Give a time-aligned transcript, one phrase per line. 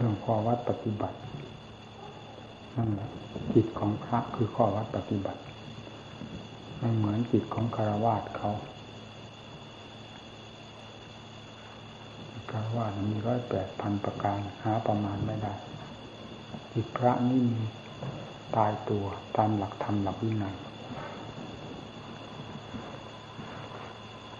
[0.00, 1.18] เรื่องข้อวัดปฏิบัติ
[2.76, 3.08] นั่นแหละ
[3.54, 5.40] จิตของพระคือข้อวัดปฏิบัติ
[6.78, 8.50] ไม่เหมือนจิตของคารวาสเขา
[12.50, 15.54] คารวาสมีร้อยแปดพันประการหาประมาณไม่ได้
[16.72, 17.62] จิตพระนี่มี
[18.56, 19.04] ตายตัว
[19.36, 20.56] ตามหลักธรรมหลักวินัย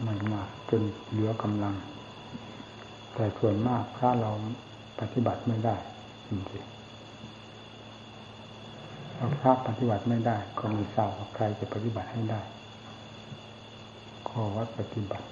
[0.03, 1.75] ไม่มากจนเหลือกำลัง
[3.15, 4.33] แต่ส่วนมากพระเรา
[5.01, 5.77] ปฏิบัติไม่ได้
[6.29, 6.79] จริงๆ
[9.17, 12.41] เราพระปฏิบัติไม่ได้ ก็มีทราบว่าใครจะปฏิบัติให้ได้
[14.29, 15.27] ขอวัดปฏิบัติ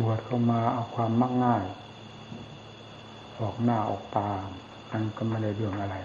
[0.00, 1.64] บวชเข้ามาเอาความมักง่าย
[3.40, 4.28] ออกหน้าออกตา
[4.90, 5.96] อันก็ไม่ได้เรื่องอะไร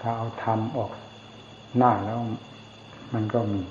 [0.00, 0.92] ถ้าเอาทำออก
[1.76, 2.18] หน้าแล้ว
[3.14, 3.62] มันก็มี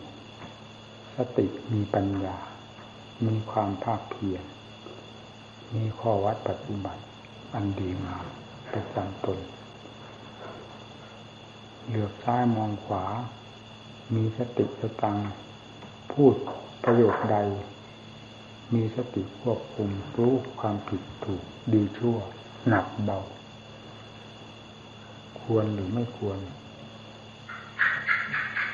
[1.15, 2.37] สติมีปัญญา
[3.27, 4.43] มีความภาคเพียร
[5.75, 7.03] มีข้อวัดปฏิบัติ
[7.53, 8.25] อันดีงาม
[8.73, 9.39] ประจำตน
[11.87, 13.05] เหลือบซ้ายมองขวา
[14.15, 15.17] มีสติสตัง
[16.11, 16.35] พูด
[16.83, 17.37] ประโยคใด
[18.73, 21.43] มีสติควบคุมรู้ความผิดถูก
[21.73, 22.17] ดีชั่ว
[22.67, 23.19] หนักเบา
[25.41, 26.39] ควรหรือไม่ควร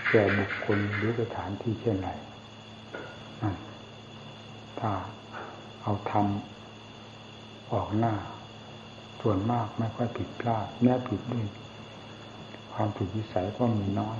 [0.09, 2.09] แก่บุคคลหรือสถานที่เช่นไร
[4.79, 4.91] ถ้า
[5.81, 8.13] เอาทำออกหน้า
[9.21, 11.45] ส่วนมากไม่ค่อยผิดพลาด แม้ผิดด้วย
[12.73, 14.19] ความผิดวิสัยก็มีน้อย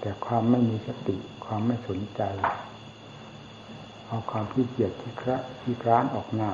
[0.00, 2.22] แต่ความไม่มีสติความไม่สนใจ
[4.06, 6.50] เอาความขี้เกียจที่คระที่ร้านออกหน้า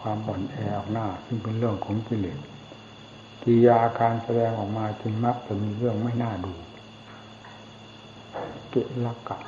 [0.00, 2.38] ความอ่อนแอออกหน้า ซึ่งเป็นเรื่องของกิเลส
[3.42, 6.54] กิยาการแสดงออกมาจึงมักจะมีเรื่องไม่น่าดู
[8.70, 8.74] เก
[9.06, 9.38] ลักกะ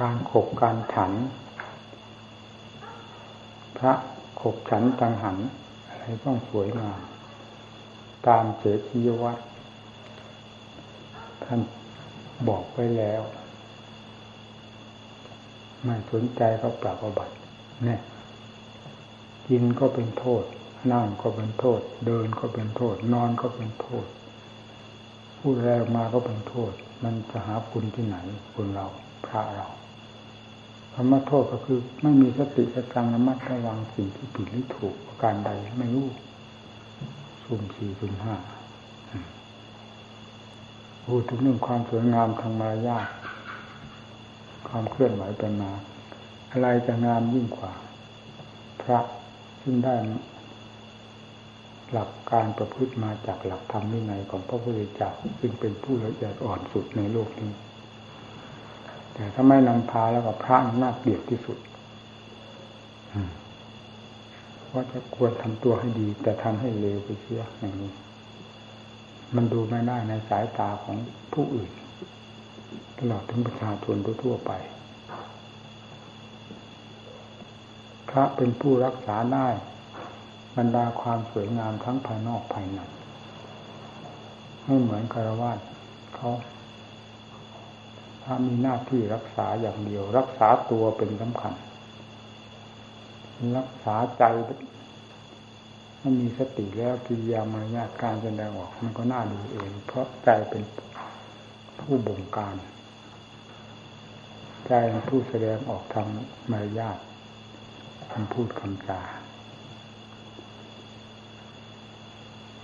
[0.00, 1.12] การขบการฉัน
[3.78, 3.92] พระ
[4.40, 5.36] ขบฉันจังหัน
[5.86, 7.00] อะไรต้องสวยงาม
[8.26, 9.38] ตามเจติยวัต
[11.44, 11.60] ท่าน
[12.48, 13.22] บอกไว้แล้ว
[15.84, 17.34] ไม่สนใจก็ปรับอบัติ
[17.84, 18.00] เนี่ย
[19.48, 20.44] กินก็เป็นโทษ
[20.92, 24.06] นั่งก็เป็นโทษ เดินก็เป็นโทษ นอนก็เป็นโทษ
[25.38, 28.16] พูดแรงมาก็เป็นโทษ มันจะหาคุณที่ไหน
[28.54, 28.86] คุณเรา
[29.26, 29.68] พระเรา
[30.98, 36.08] คำว่าโทษก็คือ ไม่มีสติสตังระมัดระวังสิ่งที่ผิดหรือถูกประการใดไม่รู้
[37.44, 38.34] สุ่มสี่สุ่มห้า
[41.06, 43.08] พูดถึงเรื่องความสวยงามทางมารยาท
[44.68, 45.72] ความเคลื่อนไหวเป็นมา
[46.50, 47.72] อะไรจะงามยิ่งกว่า
[48.82, 48.98] พระ
[49.62, 49.94] ซึ่งได้
[51.92, 57.52] หลักการประพฤติมาจากหลักธรรมวินัยของพระพุทธเจ้าซึ่งเป็นผู้ละเอียดอ่อนสุดในโลกนี้
[59.16, 61.58] แต่ถ้าไม่นำพาแล้วก็พระน่าเกลียดที่สุด
[64.72, 67.92] ว่าจะควรทำตัวให้ดี แต่ทำให้เลวไปเสียอย่างนี้
[69.36, 70.96] มันดูไม่ได้ในสายตาของ
[71.32, 71.70] ผู้อื่น
[72.98, 74.52] ตลอดถึงประชาชนทั่วไป
[78.08, 79.48] พระเป็นผู้รักษาได้
[80.56, 82.80] บรรดาความสวยงามทั้งภายนอกภายใน
[84.64, 85.52] ไม่เหมือนคารวะ
[86.16, 86.30] เขา
[88.28, 91.54] ถ้ามีหน้าที่รักษาอย่างเดียว รักษาตัวเป็นสำคัญ
[93.58, 94.24] รักษาใจ
[96.00, 100.62] ถ้ามีสติแล้วกิริยามารยาการแสดงออก มันก็น่าดูเอง เพราะใจเป็น
[101.80, 102.56] ผู้บงการ
[104.66, 106.06] ใจเป็นผู้แสดงออกทาง
[106.50, 106.98] มารยาท
[108.12, 109.06] คำพูดคำจาก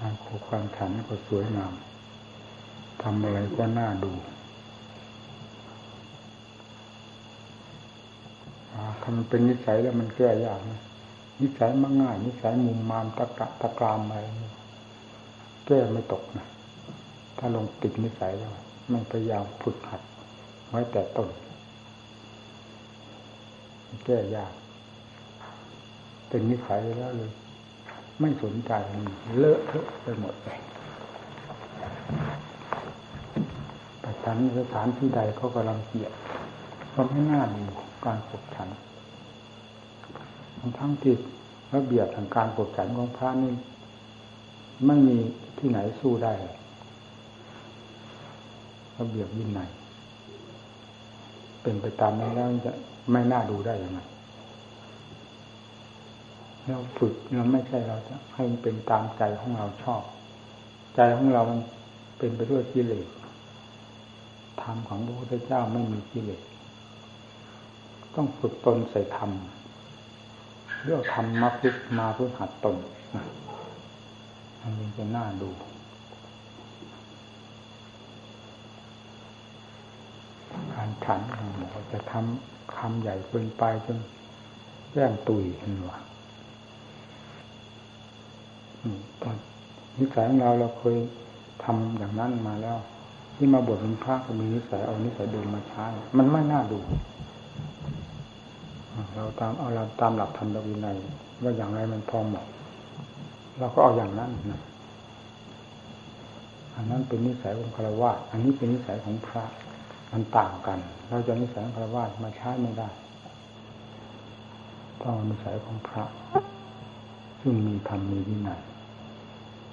[0.07, 1.73] ารโคความฉันก็สวยงาม
[3.03, 4.13] ทำอะไรก็น่าดู
[9.03, 10.81] ถ้ามันเป็นนิสัยแล้วมันแก้ยากนะ
[11.41, 14.21] นิสัยมักง่าย นิสัยมุมมามตะกะตะกรามอะไร
[15.67, 16.47] แก้ไม่ตกนะ
[17.39, 18.53] ถ้าลงติดนิสัยแล้ว
[18.93, 20.03] มันพยายามฝึกหัด
[20.69, 21.29] ไว้แต่ต้น
[24.07, 24.53] แก้ยาก
[26.29, 27.33] เป็นนิสัยแล้วเลย
[28.21, 28.73] ไม่สนใจ
[29.39, 30.59] เลอะเทอะไปหมดเลย
[34.01, 36.13] ไปฉันสถานที่ใดเขากำลังเกียด
[36.95, 37.65] ก็ไม่น่าดู
[38.05, 38.69] การปกฉัน
[40.79, 41.15] ทั้งที่
[41.75, 43.53] ระเบียบทางการปกฉันของพระนี่
[44.87, 45.17] ไม่มี
[45.59, 46.33] ที่ไหนสู้ได้
[48.99, 49.61] ระเบียบยินไหน
[51.63, 52.73] เป็นไปตามนี้แล้วจะ
[53.11, 54.01] ไม่น่าดูได้ยังไง
[56.67, 60.03] เราฝึกเราไม่ใช่เราจะให้มันเป็นตามใจของเราชอบ
[60.95, 61.61] ใจของเรามัน
[62.19, 63.09] เป็นไปด้วยกิเลส
[64.63, 66.43] ธรรมของพระพุทธเจ้าไม่มีกิเลส
[68.15, 69.31] ต้องฝึกตนใส่ธรรม
[70.85, 72.77] เรื่องธรรมาฝึกมาเพื่อหัดตน
[74.61, 75.51] มันจะน่าดู
[80.75, 81.21] การฉัน
[81.57, 83.99] หมอจะทำคำใหญ่เกินไปจน
[84.93, 85.99] แย่งตุยเห็นว่า
[89.23, 89.37] ตอน
[89.99, 90.99] นิสัยของเราเราเคย
[91.65, 92.79] ทำอย่างนั้นมาแล้ว
[93.37, 95.87] ที่มาบวชเป็นพระก็มีนิสัยเอานิสัยเดินมาใช้
[96.19, 96.79] มันไม่น่าดู
[99.15, 100.97] เราตามเอาเราตามหลักธรรมวินัย
[101.43, 102.47] ว่าอย่างไรมันพอเหมาะ
[103.59, 104.61] เราก็เอาอย่างนั้นนะ
[106.75, 109.45] อันนั้นเป็นนิสัยของคารวะอันนี้เป็นนิสัยของพระ
[110.13, 110.79] มันต่างกัน
[111.09, 112.89] เราจะนิสัยของคารวะมาใช้ไม่ได้
[115.03, 116.05] ต้องนิสัยของพระ
[117.41, 118.61] ซึ่งมีธรรมมีวินัย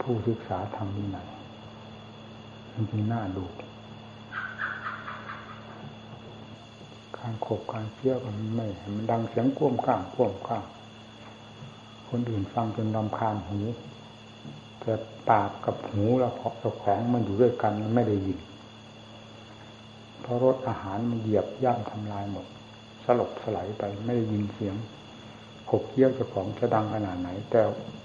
[0.01, 1.27] ผู้ศึกษาธรรมวินัย
[2.73, 3.45] มันจึงน่าดู
[7.19, 10.63] การขบการเคี้ยวกันไม่มันดังเสียงก้มก้างก้มก้าง
[12.09, 13.59] คนอื่นฟังจนรำคาญหู
[14.79, 14.93] แต่
[15.29, 18.39] ปากกับหูเราเพาะเจ้าของมันอยู่ด้วยกันมันไม่ได้ยิน
[20.21, 22.45] เพราะรสอาหารมันเหยียบย่ำทำลายหมด
[23.05, 24.75] สลบสลายไปไม่ได้ยินเสียง
[25.69, 27.61] ขบเคี้ยวเจ้าของจะดังขนาดไหน แต่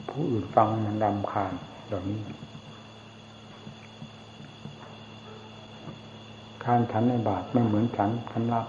[0.09, 1.53] ผู้อื่นฟังมันรำคาญ
[1.87, 2.21] เหล่านี้
[6.65, 8.67] การฉันในบาทไม่เหมือนฉันคันรับ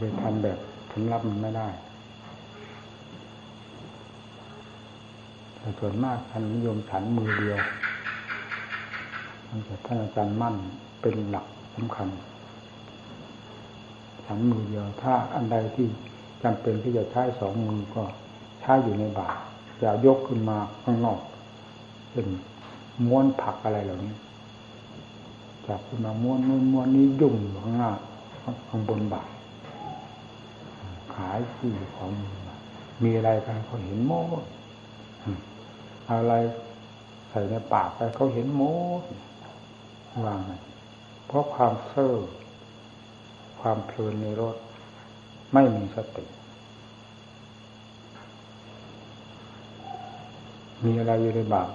[0.00, 0.58] ไปทำแบบ
[0.92, 1.68] สำรับมันไม่ได้
[5.58, 7.58] แต่ส่วนมากท่านนิยมฉันมือเดียว
[9.48, 10.54] มันจะท่านอาจารย์มั่น
[11.00, 12.08] เป็นหลักสำคัญ
[14.26, 15.86] ฉันมือเดียว ถ้าอันใดที่
[16.42, 18.02] จำเป็นที่จะใช้สองมือก็
[18.60, 19.38] ใช้อยู่ในบาตร
[19.80, 21.18] อย่ายกขึ้นมาข้างนอก
[22.12, 22.26] เป็น
[23.04, 24.14] ม้วนผักอะไรเหล่านี้
[25.66, 27.90] จับขึ้นมาม้วนนู้นม้วนนี้ยุ่งอยู่ข้างหน้า
[28.68, 29.30] ข้างบนบาตร
[31.18, 32.10] ขายที่ของ
[33.02, 34.44] มีอะไรกันเขาเห็นโมด
[36.10, 36.32] อะไร
[37.28, 38.62] ใส่ในปากไปเขาเห็นโม
[39.00, 39.02] ด
[40.24, 40.40] วาง
[41.26, 42.14] เพราะความเซ่อ
[43.60, 44.56] ความเพลินในรถ
[45.52, 46.24] ไม่มีสติ
[50.84, 51.68] มีอะไรอยู่ในบาป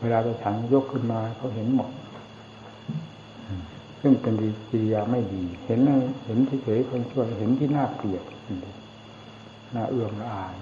[0.00, 1.90] เวลาจะฉันยกขึ้นมาเขาเห็นหมด
[4.00, 5.80] ซึ่งเป็นดีกิริยาไม่ดี เห็น
[6.24, 8.24] เห็นที่เฉยคนชั่วเห็นที่น่าเกลียด
[9.74, 10.54] น่าเอื้อมละอาย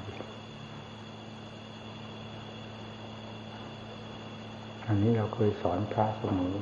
[4.86, 6.54] อันนี้เราเคยสอนพระเสมอ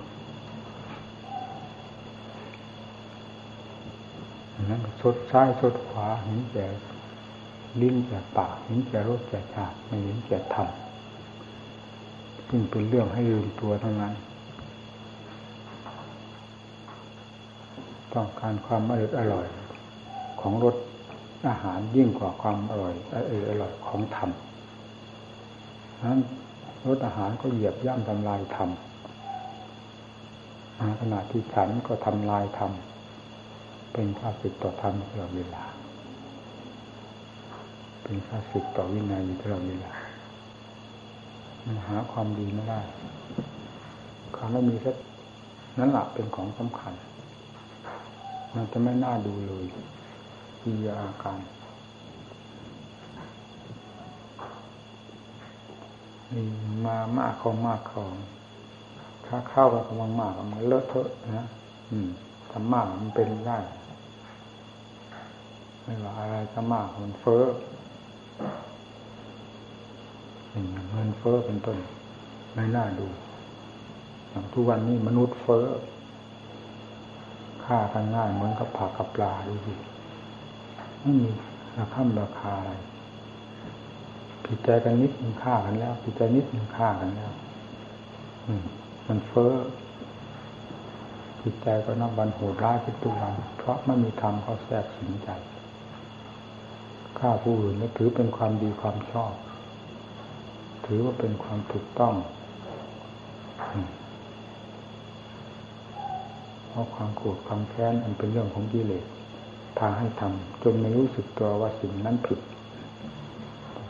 [4.71, 6.67] นั้นสดซ้ายสดขวาเห็นแก่
[7.81, 10.69] ลิ้นแก่ปากเห็นแก่รสแก่ชาติไม่เห็นแก่ธรรม
[12.49, 14.15] ซึ่งเป็นเรื่องให้ลืมตัวทั้งนั้น
[18.15, 19.47] ต้องการความอร่อยอร่อย
[20.41, 20.77] ของรส
[21.49, 24.31] อาหารยิ่งกว่าความอร่อยออร่อยของธรรม
[26.05, 26.21] นั้น
[26.89, 28.71] รสอาหารก็เหยียบย่ำทำลายธรรม
[31.01, 32.73] ขณะที่ฉันก็ทำลายธรรม
[33.93, 35.65] เป็นข้าศึกต่อธรรมตลอดเวลา
[38.03, 39.93] เป็นข้าศึกต่อวินัยตลอดเวลา
[41.65, 42.81] มันหาความดีไม่ได้
[44.37, 44.97] ความไม่มีสัก
[45.79, 46.93] นั้นหละเป็นของสำคัญ
[48.55, 49.65] มันจะไม่น่าดูเลย
[50.61, 51.41] กิริยาอาการ
[56.33, 56.45] นี่
[56.85, 58.03] มามากเขามากเขา
[59.27, 61.47] ถ้าเข้าไปกำลังมากมันเลอะเทอะนะ
[61.91, 62.09] อืม
[62.51, 63.59] ทำมากมันเป็นได้
[65.83, 67.45] ไม่ว่าอะไรทำมากมันเฟ้อ
[70.91, 71.79] เงินเฟ้อเป็นต้น
[72.55, 73.07] ไม่น่าดู
[74.31, 75.67] อย่างทุกวันนี้มนุษย์เฟ้อ
[77.67, 79.73] ฆ่ากันง่ายเหมือนกับผักกับปลาดูสิ
[81.01, 81.29] ไม่มี
[81.79, 82.73] ราคาราคาอะไร
[84.45, 87.33] ผิดใจกันนิดมันฆ่ากันแล้วผิดใจนิดมันฆ่ากันแล้ว
[88.47, 88.63] อืม
[89.07, 89.55] มันเฟ้อ
[91.41, 95.29] ผิดใจก็นับวันโหดร้ายขึ้นทุกวันเพราะไม่มีธรรมเขาแทรกสินใจ
[97.19, 99.33] ฆ่าผู้อื่นนี่ถือเป็นความดีความชอบ
[100.87, 102.15] ถือว่าเป็นความถูกต้อง
[106.77, 109.05] ราะความโกรธความแค้นอันเป็นเรื่องของกิเลส
[109.79, 112.41] พาให้ทำจนไม่รู้สึกตัวว่าสิ่งนั้นผิด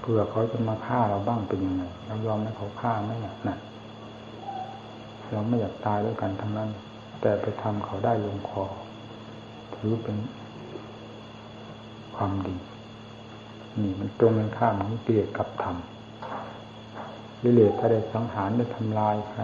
[0.01, 3.57] เผื่อเขาจะมาฆ่าเราบ้างเป็นยังไงเรายอมให้เขาฆ่าไม่อยากนะ
[5.33, 6.71] เราไม่อยากตายด้วยกันทั้งนั้น
[7.21, 8.65] แต่ไปทำเขาได้ลงคอ
[9.75, 10.17] ถือเป็น
[12.17, 12.57] ความดี
[13.83, 15.77] นี่มันตรงกันข้ามนี่เกลียดกับธรรม
[17.43, 19.43] วิเลศถ้าได้สังหารได้ทำลายใคร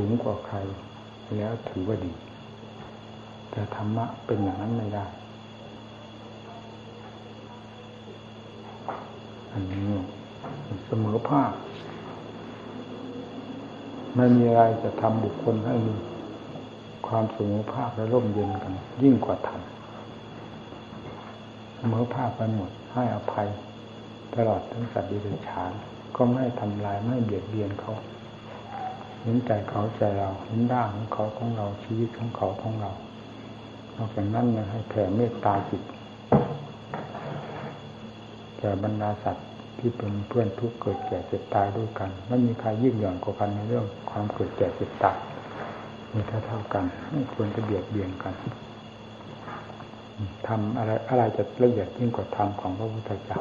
[0.00, 0.58] สูงกว่าใคร
[1.36, 2.12] แล้วถือว่าดี
[3.50, 5.06] แต่ธรรมะเป็นอย่างนั้นไม่ได้
[9.52, 9.88] อันนี้
[10.86, 11.52] เสมอภาค
[14.16, 15.94] ไม่มีอะไรจะทำบุคคลให้มี
[17.08, 19.60] ความสมอภาคและร่มเย็นกัน ยิ่งกว่าธรรม
[21.76, 23.48] เสมอภาคไปหมดให้อภัย
[24.34, 25.72] ตลอดทั้งสัตว์ดิเรกชัน
[26.16, 27.94] ก็ไม่ทำลายไม่เบียดเบียนเขา
[29.22, 32.90] เห็นใจเขาใจเราเห็นด้านของเขาของเราชีวิตของเขาของเรา
[33.96, 35.82] นอกจากนั้นยังให้แผ่เมตตาจิต
[38.58, 39.46] แก่บรรดาสัตว์
[39.78, 45.16] ที่เป็นเพื่อนทุกเกิดแก่เจ็บตายด้วยกันไม่มีใครยิ่งหย่อนกว่ากันในเรื่องความเกิดแก่เจ็บตาย
[46.12, 48.34] มีเท่าเท่ากันไม่ควรจะเบียดเบียนกัน
[50.46, 53.40] ทำอะไรอะไรจะละเอียดยิ่งกว่าธรรมของพระพุทธเจ้า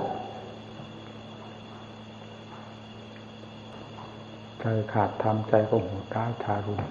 [4.56, 4.56] ใจ
[4.93, 6.83] ขาดทำใจก็โหดร้ายทารุณ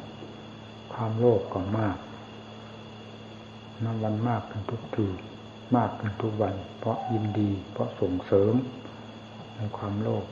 [0.92, 1.96] ความโลภก็มาก
[3.84, 5.06] นับวันมากขึ้นทุกที
[5.76, 8.54] มากขึ้นทุกวัน เพราะยินดี เพราะส่งเสริม
[9.54, 10.24] ในความโลภ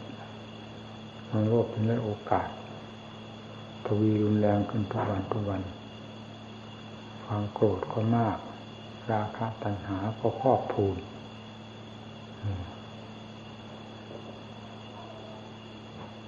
[1.28, 2.48] ความโลภเป็นได้โอกาส
[3.86, 5.62] ทวีรุนแรงขึ้นทุกวันทุกวัน
[7.24, 8.38] ความโกรธก็มาก
[9.12, 10.96] ราคะตัณหาก็ครอบพูน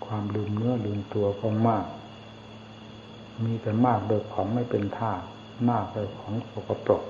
[0.07, 1.87] ความลืมเนื้อลืมตัวก็มาก
[3.45, 5.13] มีแต่มากโดยของไม่เป็นท่า
[5.71, 7.03] มากโดยของสกปรก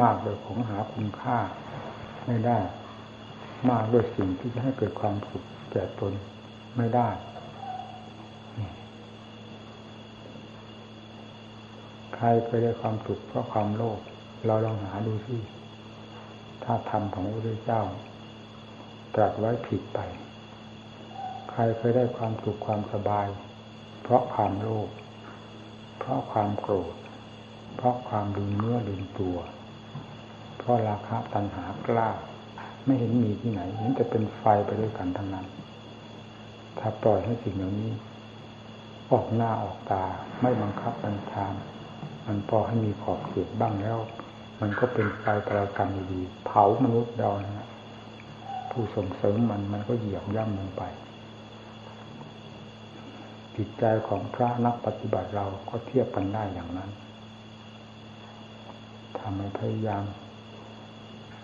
[0.00, 1.38] มากโดยของหาคุณค่า
[2.26, 2.58] ไม่ได้
[3.70, 6.12] มากด้วยสิ่งที่จะให้เกิดความสุขแก่ตน
[6.76, 7.08] ไม่ได้
[12.14, 13.98] ใครเคยได้ความสุขเพราะความโลภ
[14.46, 15.36] เราลองหาดูสิ
[16.64, 17.82] ถ้าธรรมของพระพุทธเจ้า
[19.14, 19.98] ตรัสไว้ผิดไป
[21.52, 23.28] ใครเคยได้ความสุขความสบาย
[24.02, 24.88] เพราะความโลภ
[25.98, 26.94] เพราะความโกรธ
[27.76, 29.36] เพราะความลืมเนื้อลืมตัว
[30.58, 32.10] เพราะราคะตัณหากล้า
[32.84, 35.46] ไม่เห็นมีที่ไหนเห็นแต่เป็นไฟไปด้วยกันทั้งนั้น
[36.78, 37.92] ถ้าปล่อยให้สิ่งเหล่านี้
[39.12, 40.04] ออกหน้าออกตา
[40.42, 41.46] ไม่บังคับบัญชา
[42.26, 43.98] มันพอให้มีขอบเขตบ้างแล้ว
[44.60, 47.68] มันก็เป็นไฟประกันดี เผามนุษย์เรานะ
[48.70, 50.82] ผู้ส่งเสริมมันมันก็เหยียบย่ำลงไป
[53.56, 56.90] จิตใจของพระนักปฏิบัติเราก็เทียบกันได้อย่างนั้น
[59.18, 60.04] ทำให้พยายาม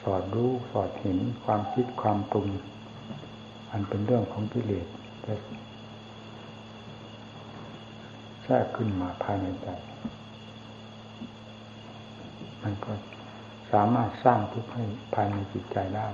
[0.02, 2.48] สอดรู้สอดเห็นความคิดความปรุง
[3.70, 4.86] อันเป็นเรื่องของกิเลส
[8.44, 9.68] แทรกขึ้นมาภายในใจ
[12.62, 12.92] มันก็
[13.72, 14.84] สามารถสร้างทุกข์ให้
[15.14, 16.08] ภายในจิตใจได้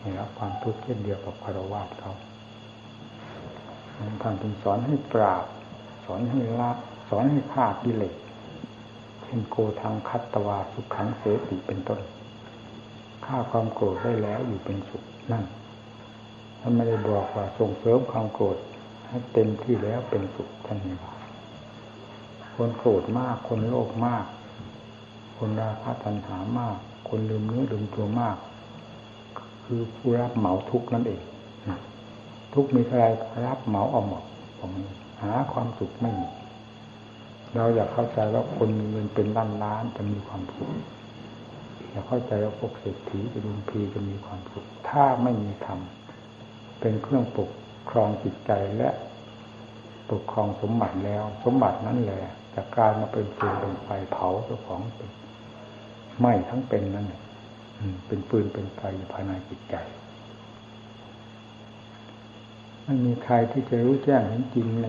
[0.00, 2.12] ให้รับความทุกข์เช่นเดียวกับคารวะเขา
[4.20, 5.44] ท่านจึงสอนให้ปราบ
[6.06, 6.70] สอนให้ละ
[7.08, 8.14] สอนให้ฆ่ากิเลส
[9.22, 12.00] เช่นโกทางคัตตวาสุขังเสติเป็นต้น
[13.24, 15.44] ฆ่าความโกรธได้แล้วอยู่เป็นสุขนั่น
[16.60, 18.58] ท่านไม่ได้บอกว่าส่งเสริมความโกรธ
[19.08, 21.14] ให้เต็มที่แล้วเป็นสุขท่านนี่ว่า
[22.56, 24.24] คนโกรธมาก คนโลภมาก
[25.38, 26.76] คนราคะตัณหามาก
[27.08, 28.36] คนลืมเนื้อลืมตัวมาก
[29.64, 31.20] คือผู้รับเหมาทุกข์นั่นเอง
[32.54, 32.96] ทุกมีใคร
[33.46, 34.22] รับเหมาเอาหมด
[34.58, 34.70] ผม
[35.22, 36.28] หาความสุขไม่มี
[37.56, 40.70] เราอยากเข้าใจว่าคนมีเงินเป็นล้านล้านจะมีความสุข
[41.90, 45.80] อยากเข้าใจว่าพวกเศรษฐีจะดุมพีจะมีความสุขถ้าไม่มีธรรม
[46.80, 47.50] เป็นเครื่องปก
[47.90, 48.88] ครองจิตใจและ
[50.10, 52.22] ปกครองสมบัติแล้ว สมบัตินั้นแหละ
[52.54, 55.10] จะกลายมาเป็นฟืนเป็นไฟเผาเจ้าของเป็น
[56.18, 57.06] ไหม้ทั้งเป็นนั่น
[58.06, 58.80] เป็นปืนเป็นไฟ
[59.12, 59.76] ภายในจิตใจ
[62.84, 64.86] ไม่มีใครที่จะรู้แจ้งเห็นจริงใน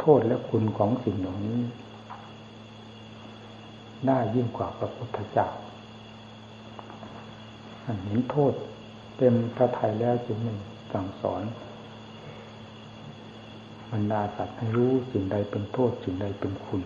[0.00, 1.60] โทษและคุณของสิ่งเหล่านี้
[4.06, 5.48] ได้ยิ่งกว่าพระพุทธเจ้า
[8.04, 8.52] เห็นโทษ
[9.16, 10.54] เต็มพระทัยแล้วจึงไม่
[10.92, 11.42] สั่งสอน
[13.90, 16.82] บรรดาสัตว์ให้รู้สิ่งใดเป็นโทษสิ่งใดเป็นคุณ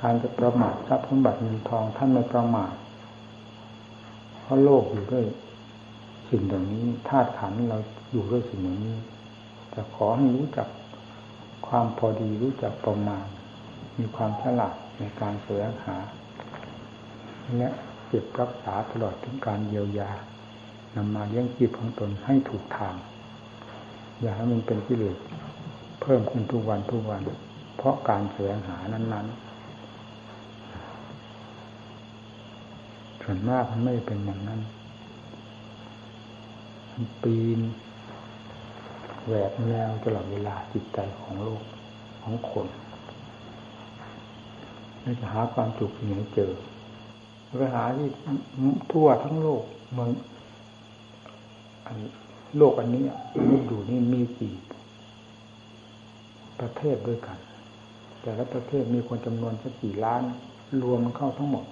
[0.00, 2.74] การจะประมาททรัพย์สมบัติเงินทองท่านไม่ประมาท
[4.40, 5.24] เพราะโลกอยู่ด้วย
[6.28, 7.78] สิ่งเหล่านี้ธาตุขันเรา
[8.10, 8.96] อยู่ด้วยสิ่งเหล่านี้
[9.70, 10.68] แต่ขอให้รู้จัก
[11.66, 13.26] ความพอดีรู้จักประมาณ
[13.98, 15.96] มีความฉลาดในการแสวงหา
[17.56, 17.68] และ
[18.06, 20.10] เก็บรักษาตลอดถึงการเยียวยา
[20.96, 22.94] นำมาเลี้ยงจีบของตนให้ถูกทาง
[24.20, 25.16] อย่าให้มันเป็นกิเลส
[26.02, 27.20] เพิ่มขึ้นทุกวันทุกวัน
[27.76, 29.52] เพราะการแสวงหานั้น ๆ
[33.22, 34.60] ส่วนมากมันไม่เป็นอย่างนั้น
[37.22, 37.60] ปีน
[39.26, 41.62] แหวกแนวตลอดเวลาจิตใจของโลก
[42.22, 42.66] ของคน
[45.00, 46.52] เราจะหาความสุขที่ไหนเจอ
[47.58, 48.08] ไปหาที่
[48.92, 49.62] ทั่วทั้งโลก
[49.94, 50.10] เมือง
[52.58, 53.04] โลกอันนี้
[53.48, 54.54] มันอยู่นี่มีกี่
[56.60, 57.38] ประเทศด้วยกัน
[58.22, 60.22] แต่ละประเทศมีคนจำนวนสักกี่ล้าน
[60.82, 61.64] รวมเข้าทั้งหมด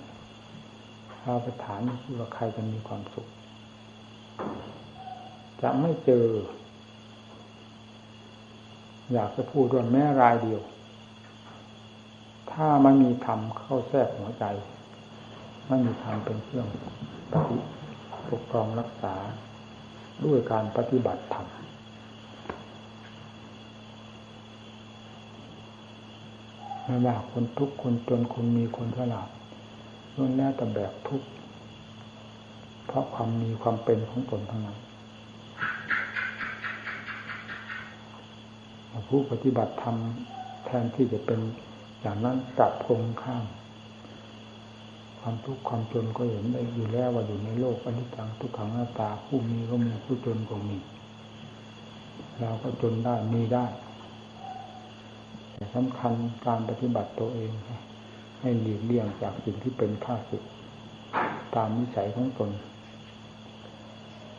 [1.23, 1.81] เราไปถาม
[2.19, 3.27] ว่าใครจะมีความสุข
[5.63, 6.27] จะไม่เจอ
[9.13, 10.63] อยากจะพูดด้วยแม้รายเดียว
[12.53, 14.45] ถ้ามันมีธรรมเข้าแทรกหัวใจ
[15.69, 16.67] ไม่มีธรรมเป็นเครื่อง
[17.33, 17.57] ปฏิ
[18.31, 19.15] ปกครองรักษา
[20.25, 21.47] ด้วยการปฏิบัติธรรม
[26.85, 29.29] ไม่ว่าคนทุกคนจนคนมีคนฉลาด
[30.15, 31.29] ล้วนแล้วแต่แบกทุกข์
[32.87, 34.79] เพราะความมีความเป็นของตนทั้งนั้น
[39.09, 39.97] ผู้ปฏิบัติธรรม
[40.67, 41.41] แทนที่จะเป็น
[42.01, 43.45] อย่างนั้นกลับคงข้าม
[45.21, 50.79] ความทุกข์ความจนก็เห็นได้อยู่แล้วว่าอยู่ในโลกอนิจจังทุกขังหน้าตาผู้มีก็มีผู้จนก็มี
[52.41, 53.67] เราก็จนได้มีได้
[55.55, 56.13] แต่สำคัญ
[56.47, 57.51] การปฏิบัติตัวเอง
[58.41, 60.45] ให้หลีกเลี่ยงจากสิ่งที่เป็นข้าศึก
[61.55, 62.51] ตามนิสัยของตน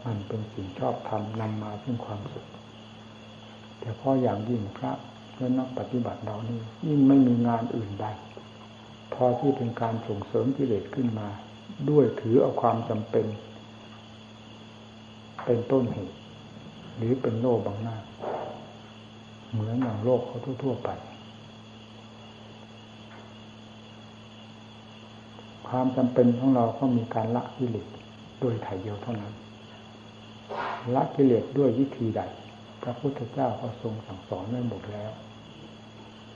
[0.06, 2.46] มันเป็นสิ่งชอบทำนำมาซึ่งความสุข
[3.82, 4.92] แต่พออย่างยิ่งพระ
[5.38, 8.06] และนักปฏิบัติเรานี่ยิ่งไม่มีงานอื่นใด
[9.14, 11.28] พอที่เป็นการส่งเสริมกิเลสขึ้นมา
[11.90, 13.26] ด้วยถือเอาความจำเป็น
[15.46, 16.16] เป็นต้นเหตุ
[16.98, 17.98] หรือเป็นโลกบางหน้า
[19.52, 20.90] เหมือนอย่างโลกเขาทั่ว ๆ ไป
[25.68, 27.88] ความจำเป็นของเราก็มีการละกิเลส
[28.40, 29.34] โดยถ่ายเดียวเท่านั้น
[30.96, 32.22] ละกิเลสด้วยวิธีใด
[32.84, 35.12] พระพุทธเจ้าก็ทรงสั่งสอนไว้หมดแล้ว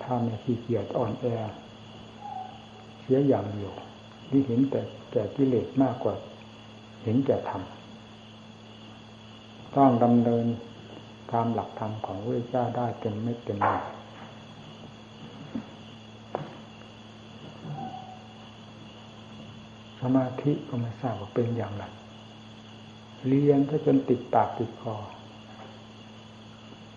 [0.02, 1.26] ถ้าไม่ขี้เกียจอ่อนแอ
[3.02, 3.74] เสียอย่างเดียว
[4.30, 4.82] ที่เห็นแต่
[5.12, 6.14] แก่กิเลสมากกว่า
[7.04, 7.62] เห็นแก่ธรรม
[9.76, 10.46] ต้องดำเนิน
[11.32, 13.82] ตามหลักธรรมของพระเจ้าได้เต็มไม่เต็มหน่วย
[20.00, 21.84] สมาธิก็ไม่ทราบว่าเป็นอย่างไร
[23.28, 24.96] เรียนถ้าจนติดปากติดคอ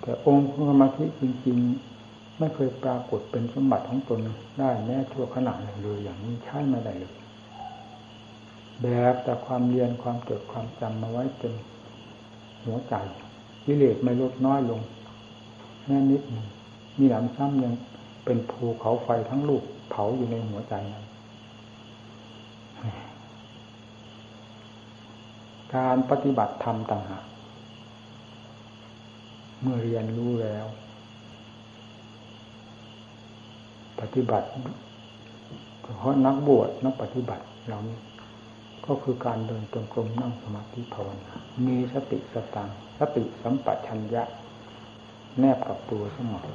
[0.01, 1.59] แต่องค์สมาธิจริง
[1.99, 4.21] ๆ ไม่เคยปรากฏเป็นสมบัติของตน
[4.59, 7.15] ได้แม้ชั่วขณะหนึ่งเลยอย่างนี้ใช่ไม่ได้เลย
[8.83, 11.55] แบบแต่ความเรียนความจดความจำมาไว้จน
[12.65, 12.95] หัวใจ
[13.65, 14.81] กิเลสไม่ลดน้อยลง
[15.87, 16.47] แม่นิดหนึ่ง
[16.99, 17.75] มีหลำซ้ำยัง
[18.25, 21.05] เป็นภูเขาไฟทั้งลูกเผาอยู่ในหัวใจนั้น
[25.75, 27.25] การปฏิบัติธรรมต่างหาก
[29.61, 30.67] เมื่อเรียนรู้แล้ว
[34.01, 34.49] ปฏิบัติ
[35.99, 37.99] เพราะนักบวชนักปฏิบัติเรานี้
[38.87, 41.33] ก็คือการเดินจงกรมนั่งสมาธิภาวนา
[41.67, 42.69] มีสติสตัง
[42.99, 44.23] สติสัมปชัญญะ
[45.39, 46.49] แนบกับตัวเสมอ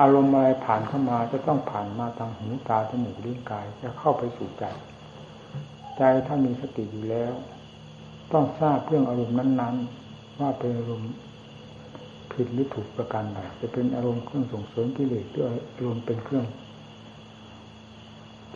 [0.00, 4.64] อารมณ์อะไรผ่านเข้ามาจะต้องผ่านมาทางหูตาจมูกลิ้นกายจะเข้าไปสู่ใจ
[5.96, 7.32] ใจถ้ามีสติอยู่แล้ว
[8.32, 9.76] ต้องทราบเรื่องอารมณ์นั้น
[10.08, 11.12] ๆ ว่าเป็นอารมณ์
[12.32, 16.46] ผิดหรือถูกประการใดจะเป็นอารมณ์เครื่องส่งเสริมกิเลสหรืออารมณ์เป็นเครื่อง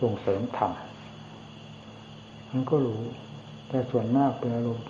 [0.01, 0.73] ส่งเสริมธรรม
[2.51, 3.03] มันก็รู้
[3.69, 4.87] แต่ส่วนมากเป็นอารมณ์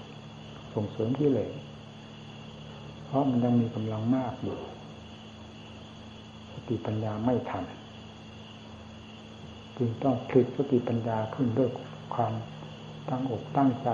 [0.75, 1.53] ส่งเสริมกิเลส
[3.07, 4.59] เพราะมันยังมีกำลังมากอยู่
[6.53, 7.65] สติปัญญาไม่ทัน
[9.77, 11.71] จึงต้องคลิกสติปัญญาขึ้นด้วย
[12.15, 12.33] ความ
[13.09, 13.89] ตั้งอกตั้งใจ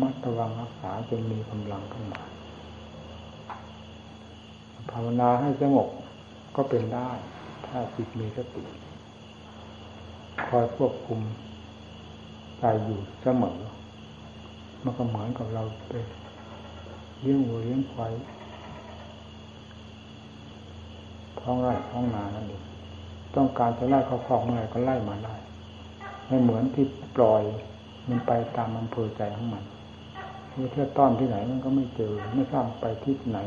[0.00, 2.22] มัดระวังรักษาจนมีกำลังขึ้นมา
[4.90, 5.88] ภาวนาให้สงบ
[6.56, 7.08] ก็เป็นได้
[7.66, 8.64] ถ้าจิตมีสติ
[10.48, 11.20] คอยควบคุม
[12.58, 13.58] ใจอยู่เสมอ
[14.84, 15.92] มันก็เหมือนกับเราไป
[17.20, 18.12] เลี้ยงวัวเลี้ยงควาย
[21.40, 22.62] ท้องไร่ท้องนานั่นเอง
[23.34, 25.34] ต้องการจะไล่เขาคอกเมื่อไรก็ไล่มาได้
[26.26, 26.84] ไม่เหมือนที่
[27.16, 27.42] ปล่อย
[28.08, 29.64] มันไปตามอำเภอใจของมัน
[30.70, 33.38] เพื่อต้อนที่ไหนมันก็ไม่เจอ ไม่ทราบไปที่ไหน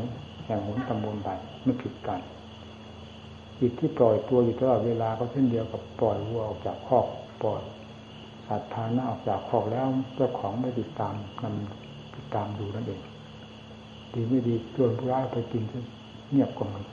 [0.44, 1.30] แห่งหนตำบลใด
[1.64, 2.20] ไม่ผิดกัน
[3.58, 7.06] จิตที่ปล่อยตัวอยู่ตลอดเวลาก็เช่นเดียวกับปล่อยวัวออกจากคอก
[7.42, 7.62] ปล่อย
[8.46, 13.02] สัตว์พาหน้าออกจากคอกแล้วเจ้าของไม่ติดตามนำติดตามดูนั่นเอง
[14.12, 15.62] ดีไม่ดีชวนผู้ร้ายไปกิน
[16.30, 16.84] เงียบกว่ามัน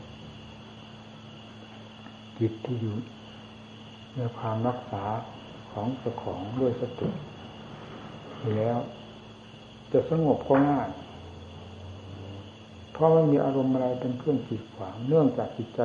[2.40, 2.96] จิตที่อยู่
[4.16, 5.04] ในความรักษา
[5.72, 7.10] ของเจ้าของด้วยสติ
[8.58, 8.78] แล้ว
[9.94, 10.90] จะสงบก็ง่าย
[12.94, 15.80] เพราะไม่มีอารมณ์อะไรเป็นเครื่องขีดขวาง เนื่องจากจิตใจ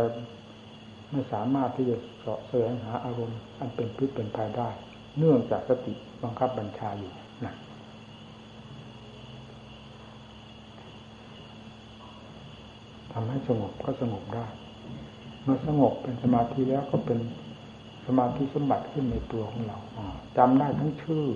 [1.10, 4.68] ไม่สามารถที่จะเสาะแสวงหาอารมณ์ อันเป็นพิษเป็นภัยได้
[5.18, 7.12] เนื่องจากสติบังคับบัญชาอยู่
[7.44, 7.54] นะ
[13.12, 14.46] ทำให้สงบก็สงบได้
[15.42, 17.18] เมื่อสงบเป็นสมาธิแล้วก็เป็น
[18.06, 19.78] สมาธิสมบัติขึ้นในตัวของเรา
[20.36, 21.26] จำได้ทั้งชื่อ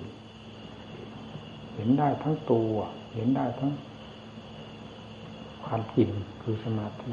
[1.77, 2.71] เห็นได้ทั้งตัว
[3.13, 3.71] เห็นได้ทั้ง
[5.65, 6.09] ความจริง
[6.41, 7.11] คือสมาธิ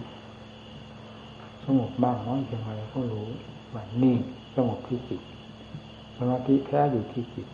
[1.65, 3.29] สงบมากน้อยเพียงไรก็รู้
[3.75, 4.17] ว่านี่
[4.55, 5.23] สงบที่จิต
[6.17, 7.47] สมาธิแท้อยู่ที่จิต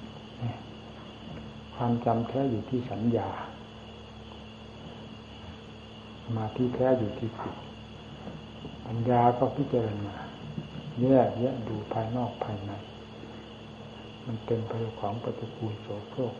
[1.74, 3.28] ความจำแท้อยู่ที่สัญญา
[6.24, 7.54] สมาธิแท้อยู่ที่จิต
[8.86, 10.14] ปัญญาก็พิจารณา
[11.02, 12.72] แยกแยะดูภายนอกภายใน
[14.26, 16.34] มันเต็มไปด้วยของปฏิกูลโสโครก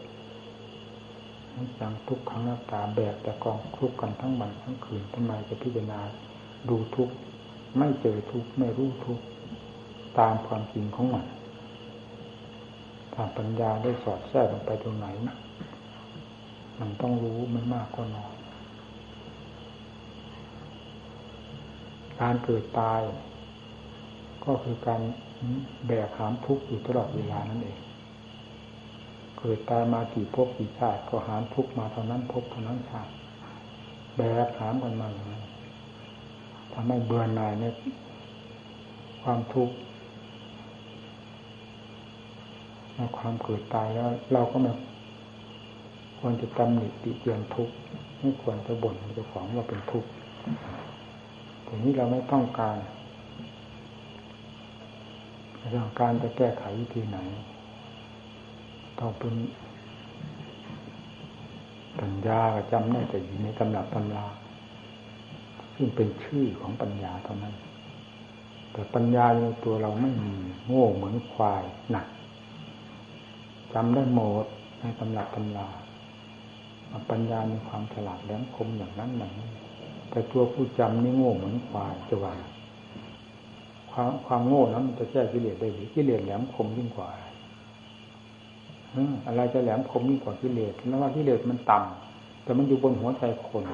[1.79, 6.01] จังทุกครั้งหน้าตาแบกแต่กองทุกกันทั้งวันทั้งคืนทำไมจะพิจารณา
[6.69, 7.09] ดูทุก
[7.79, 9.21] ไม่เจอทุกไม่รู้ทุก
[10.19, 11.27] ตามความจริงของมัน
[13.13, 15.37] ถ้าปัญญาได้สอดแทรกลงไปตรงไหนนะ
[16.81, 18.35] มันต้องรู้ไม่มากก็น้อย
[22.21, 23.01] การเกิดตาย
[24.45, 25.01] ก็คือการ
[25.87, 27.79] แบกหามทุกข์อยู่ตลอดเวลานั่นเอง
[29.41, 33.11] เกิดตายมากี่ภพกี่ชาติก็หามทุกมาเท่านั้นภพเท่านั้นชาติ
[34.17, 35.45] แบกหามกันมาอย่างนั้น
[36.73, 37.65] ทำให้เบื่อหน่ายใน
[39.23, 39.75] ความทุกข์
[42.97, 44.73] ในความเกิดตายแล้ว เราก็ไม่
[46.19, 47.75] ควรจะตำหนิติเตียนทุกข์
[48.21, 50.09] ไม่ควรจะบ่นเจ้าของว่าเป็นทุกข์
[51.65, 52.77] แต่นี้เราไม่ต้องการ
[55.71, 57.19] เรื่องการจะแก้ไขวิธีไหน
[59.01, 59.35] ต้องเป็น
[62.01, 64.27] ปัญญาก็จำได้แต่อยู่ในตำรับตำรา
[65.75, 67.55] ซึ่งเป็นชื่อของปัญญาเท่านั้น
[68.73, 70.35] แต่ปัญญาในตัวเราไม่มี
[70.67, 72.07] โง่เหมือนควายหนัก
[73.73, 74.47] จำได้หมด
[74.81, 75.69] ในตำรับตำรา
[77.11, 79.51] ปัญญามีความฉลาดแหลมคมอย่างนั้นอย่างนี้
[80.11, 82.35] แต่ตัวผู้จำนี่โง่เหมือนควายจะว่า
[83.91, 87.27] ความความโง่นั้นมันจะแก้กิเลสได้หรือกิเลสแหลมคมยิ่งกว่าอะไร
[89.27, 93.65] อะไรจะแหลมคมยิ่งกว่ากิเลสแล้วว่ากิเลสมันต่ำแต่มันอยู่บนหัวใจคน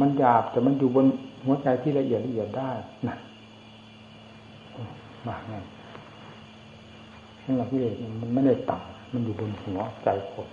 [0.00, 1.06] มันหยาบแต่มันอยู่บน
[1.44, 2.70] หัวใจที่ละเอียดละเอียดได้
[3.08, 3.16] นะ
[5.26, 5.54] มาไง
[7.44, 10.48] นั่นแหละกิเลสมันไม่ได้ต่ำมันอยู่บนหัวใจคน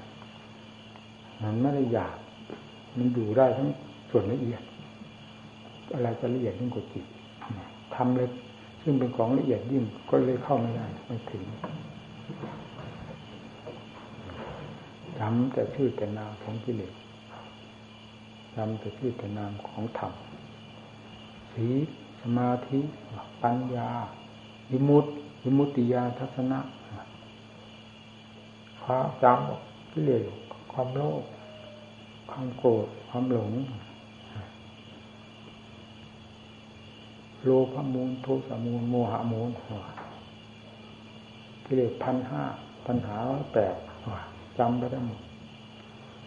[1.44, 2.18] มันไม่ได้หยาบ
[2.98, 3.68] มันอยู่ได้ทั้ง
[4.10, 4.62] ส่วนละเอียด
[5.94, 7.06] อะไรจะละเอียดยิ่งกว่าจิต
[7.96, 8.30] ทำเลย
[8.84, 11.44] ซึ่งเป็นของละเอียดยิ่งก็เลยเข้าไม่ได้ไม่ถึง
[15.20, 16.94] จำแต่ชื่อแต่นามของกิเลส
[18.56, 20.14] จำแต่ชื่อแต่นามของธรรม
[21.54, 21.68] สี
[22.22, 22.80] สมาธิ
[23.44, 23.90] ปัญญา
[24.72, 25.10] วิมุตติ
[25.44, 26.60] วิมุตติญาทัศนะ
[28.84, 30.26] ความจำกิเลส
[30.72, 31.24] ความโลภ
[32.32, 33.52] ความโกรธความหลง
[37.44, 39.50] โลภมูลโทสะมูลโมหะมูล
[41.74, 42.44] กิเลสพันห้า
[42.88, 43.76] ปัญหาร้อยแปด
[44.60, 45.20] จำไปได้หมด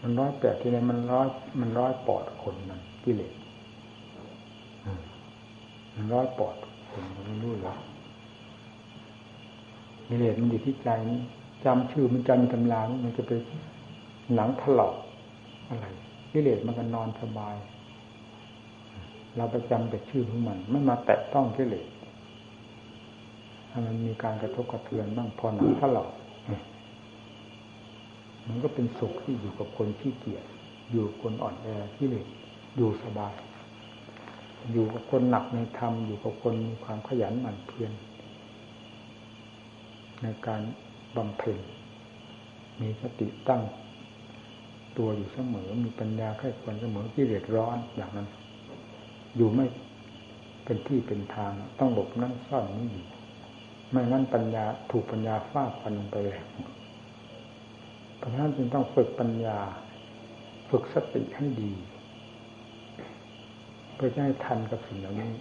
[0.02, 1.28] มันร้อยแปดที่ไหนมันร้อย
[1.60, 3.34] มันร้อยปอดคนนั่นกิเลส
[5.94, 6.56] มันร้อยปอด
[6.90, 7.78] คนมันรู้แล้ว
[10.08, 10.88] กิเลสมันอยู่ที่ใจ
[11.64, 13.32] จำชื่อมันจำตำรามันจะไป
[14.34, 14.94] หนังถลอก
[15.68, 15.86] อะไร
[16.32, 17.54] กิเลสมันก็นอนสบาย
[19.36, 21.86] เราไปจำแต่ชื่อของมัน ไม่มาแตะต้องกิเลส
[23.86, 26.04] มันมีการกระทบกระเทือนบ้างพอหนังถ้าเรา
[28.48, 30.44] มันก็เป็นสุขที่อยู่กับคนที่เกียจ
[30.90, 32.26] อยู่คนอ่อนแอที่เลส
[32.76, 33.34] อยู่สบาย
[34.72, 37.92] อยู่กับคนหนักในธรรมอยู่กับคนมีความขยันหมั่นเพียร
[40.22, 40.62] ในการ
[41.16, 41.58] บำเพ็ญ
[42.80, 43.62] มีสติตั้ง
[44.98, 48.28] ตัวอยู่เสมอ มีปัญญาแค่ควรเสมอที่เดือดร้อนอย่างนั้น
[49.36, 49.66] อยู่ไม่
[50.64, 53.04] เป็นที่เป็นทางต้องหลบนั่งซ่อนนี่อยู่
[53.94, 56.38] ไม่งั้นปัญญาถูกปัญญาฟาดฟันไปเลย
[58.16, 59.58] เพราะฉะนั้นจึงต้องฝึกปัญญา
[60.70, 61.72] ฝึกสติให้ดี
[63.94, 65.32] เพื่อจะให้ทันกับสิ่งเหล่านี้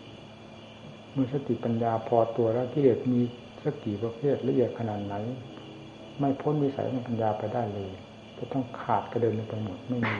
[1.11, 3.21] เมื่อสติปัญญาพอตัวแล้วกิเลสมี
[3.63, 5.15] สักกี่ประเภทละเอียดขนาดไหน
[6.19, 7.91] ไม่พ้นวิสัยของปัญญาไปได้เลย
[8.37, 10.17] จะต้องขาดกระเด็นไปหมดไม่มี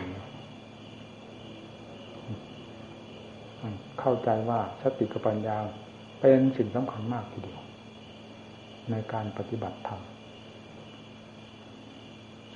[4.00, 5.58] เข้าใจว่าสติกับปัญญา
[6.20, 7.63] เป็นสิ่งสำคัญมากทีเดียว
[8.92, 10.02] ในการปฏิบัติธรรม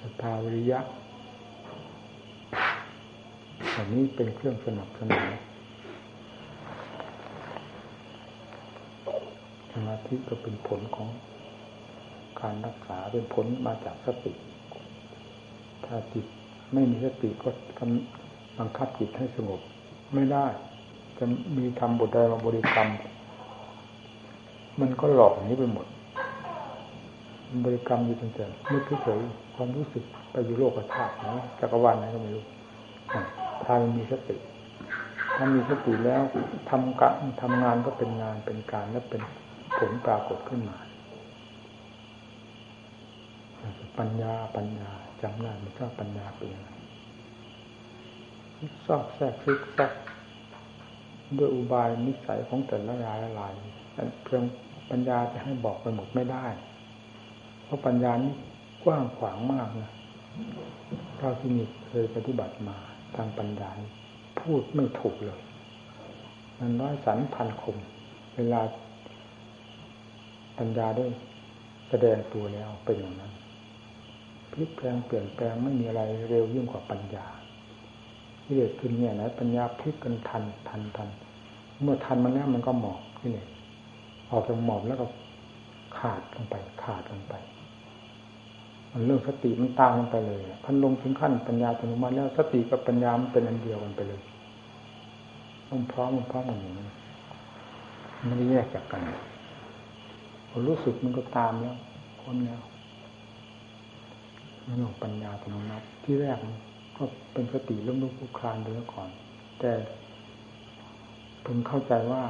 [0.02, 0.80] สภาวิริยะ
[3.76, 5.26] อันนี้เป็นเครื่องสนับสนุน
[9.72, 11.10] สมาธิก็เป็นผลของ
[12.42, 14.34] การรักษาเป็นผลมาจากสติ
[15.86, 16.26] ถ้าจิต
[16.74, 17.50] ไม่มีสติก็
[18.60, 19.62] บังคับจิตให้สงบ
[20.14, 20.46] ไม่ได้
[21.18, 21.26] จะ
[21.58, 22.90] มีทำบทใดมาบริกรรม
[24.82, 25.88] มันก็หลอกอย่างนี้ไปหมด
[27.64, 29.20] บริกรรมอยู่ตั้งแต่นึกเฉย
[29.56, 32.44] ความรู้สึกไปอยู่โลกธาตุนะจักรวาลไหนก็ไม่รู้
[33.64, 34.38] ถ้ามีสติ
[35.36, 36.22] ถ้ามีสติแล้ว
[36.70, 37.10] ทำกะ
[37.42, 39.22] ทำงานก็เป็นงานเป็นการและเป็น
[39.78, 40.78] ผลปรากฏขึ้นมา
[44.00, 44.90] ปัญญาปัญญา
[45.22, 46.70] จำได้มันก็ปัญญาเป็นยังไง
[48.86, 49.94] ซอกแทรกซึกแทรก
[51.38, 53.54] ด้วยอุบายนิสัยของแต่ละรายละลาย
[54.24, 54.44] เพียง
[54.92, 56.46] ปัญญาจะให้บอกไปหมดไม่ได้
[57.68, 58.34] เพราะปัญญานี้
[58.84, 59.92] กว้างขวางมากนะ
[61.18, 62.78] เท่าที่มีเคยปฏิบัติมา
[63.16, 63.70] ทางปัญญา
[64.40, 65.42] พูดไม่ถูกเลย
[66.60, 67.78] มันร้อยสันพันคม
[68.36, 68.62] เวลา
[70.58, 71.06] ปัญญาได้
[71.90, 73.32] แสดงตัวแล้วเป็นอย่างนั้น
[74.52, 77.26] พลิกแปลงเปลี่ยนแปลงไม่มีอะไรเร็วยิ่งกว่าปัญญา
[78.44, 81.10] ที่เด็ดขึ้นเนี่ยนะปัญญาพลิกกันทันทันทัน
[81.82, 83.46] เมื่อทันมันแล้วมันก็หมอบที่นี่
[84.32, 85.06] ออกจากหมอบแล้วก็
[85.98, 87.34] ขาดลงไป ขาดลงไป
[89.06, 94.22] เรื่องสติมันตามกันไปเลยพันลงถึงขั้นปัญญาอัตโนมัติแล้วสติกับปัญญามันเป็นอันเดียวกันไปเลย
[95.70, 96.86] ต้องพร้อมมันพร้อมกันอย่างนี้
[98.26, 99.02] ไม่ได้แยกจากกัน
[100.50, 101.76] พอรู้สึกมันก็ตามแล้ว
[102.22, 102.62] พ้นแล้ว
[104.64, 106.38] เรื่องปัญญาอัตโนมัติที่แรก
[106.98, 109.10] ก็เป็นสติล้มลุกคลุกคลานไปแล้วก่อน
[109.60, 109.72] แต่
[111.42, 112.24] เพิ่งเข้าใจว่า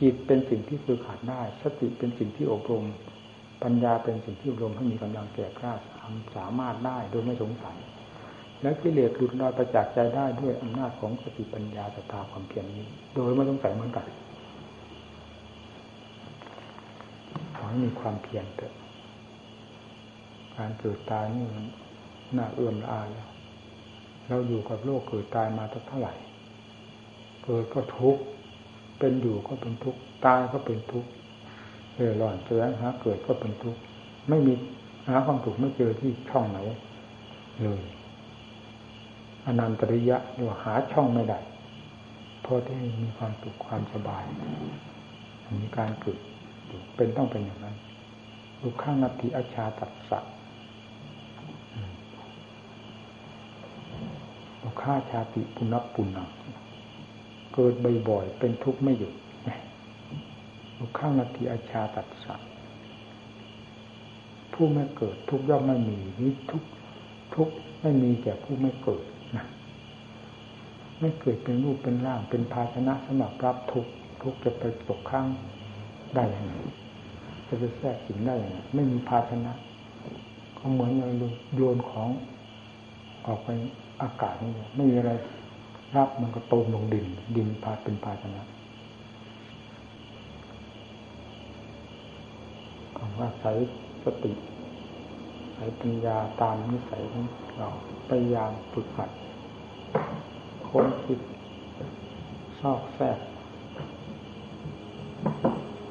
[0.00, 2.84] จิตเป็นสิ่งที่ฝึกขาดได้ สติเป็นสิ่งที่อบรม
[3.62, 7.76] ปัญญาเป็นสิ่งที่อบรมให้มีกำลังแก่กล้าสามารถได้โดยไม่สงสัย
[8.62, 14.06] และกิเลสหลุดลอยประจักษ์ใจได้ด้วยอำนาจของสติปัญญาสตาความเพียรนี้ โดยไม่สงสัยเหมือนกัน
[17.56, 18.74] ขอให้มีความเพียรเถอะ
[20.56, 21.64] การเกิดตายนี่มัน
[22.36, 23.28] น่าเอื้อมละอาแล้ว
[24.28, 26.14] เราอยู่กับโลกเกิดตายมาตั้งเท่าไหร่
[27.44, 28.22] เกิดก็ทุกข์
[28.98, 31.10] เป็นอยู่ก็เป็นทุกข์ตายก็เป็นทุกข์
[31.96, 33.80] เออหล่อนแสวงหาเกิดก็เป็นทุกข์
[34.28, 36.58] ไม่มีาความถูกไม่เจอที่ช่องไหน
[37.62, 37.82] เลย
[39.46, 41.38] อนันตริยะเรียกว่าหาช่องไม่ได้
[42.42, 44.24] เพราะที่มีความสุขความสบาย
[45.62, 46.18] มีการเกิด
[46.96, 47.76] เป็นต้องเป็นอย่างนั้น
[48.60, 50.24] ลูกข้างนัตถิอาชาตัดสัต
[54.82, 56.28] ฆ่าชาติปุณปุณัง
[57.54, 57.74] เกิด
[58.08, 59.14] บ่อยๆเป็นทุกข์ไม่หยุด
[60.78, 62.40] ลูกข้างนาทีอาชาตัดสัต
[64.62, 66.62] ผู้ไม่เกิด ทุกย่อมไม่มีนี่ทุก
[67.34, 67.48] ทุก
[67.82, 69.04] ไม่มีแก่ผู้ไม่เกิด
[69.36, 69.44] นะ
[71.00, 73.86] ไม่เกิดเป็นรูปเป็นร่าง เป็นภาชนะสำหรับรับทุก
[74.22, 75.26] ทุกจะไปตกข้าง
[76.14, 76.54] ได้ยังไง
[77.46, 79.52] จะไปแทรกสิงได้ยังไงไม่มีภาชนะ
[80.58, 82.08] ก็เหมือนเราโยนของ
[83.26, 83.48] ออกไป
[84.02, 85.12] อากาศนี่ไม่มีอะไร
[85.96, 88.42] รับมันก็ตมลงดิน ดินพาเป็นภาชนะ
[92.96, 93.52] คำว่าใส่
[94.04, 94.32] สติ
[95.62, 97.24] ใส่ปัญญาตามนิสัยของ
[97.58, 97.68] เรา
[98.08, 99.10] พยายามฝึกหัด
[100.68, 101.20] ค้นคิด
[102.60, 103.18] ซอกแทรก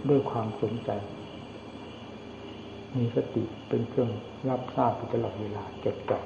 [0.09, 0.89] ด้วยความสนใจ
[2.95, 4.09] มีสติเป็นเครื่อง
[4.49, 6.19] รับทราบตลอดเวลาจดจ่อ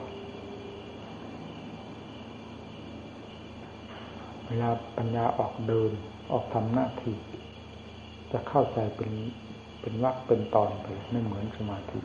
[4.47, 5.91] เวลาปัญญาออกเดิน
[6.31, 7.15] ออกทำหน้าที่
[8.31, 9.11] จะเข้าใจเป็น
[9.81, 12.01] เป็นวักเป็นตอนไปไม่เหมือนสมาธิ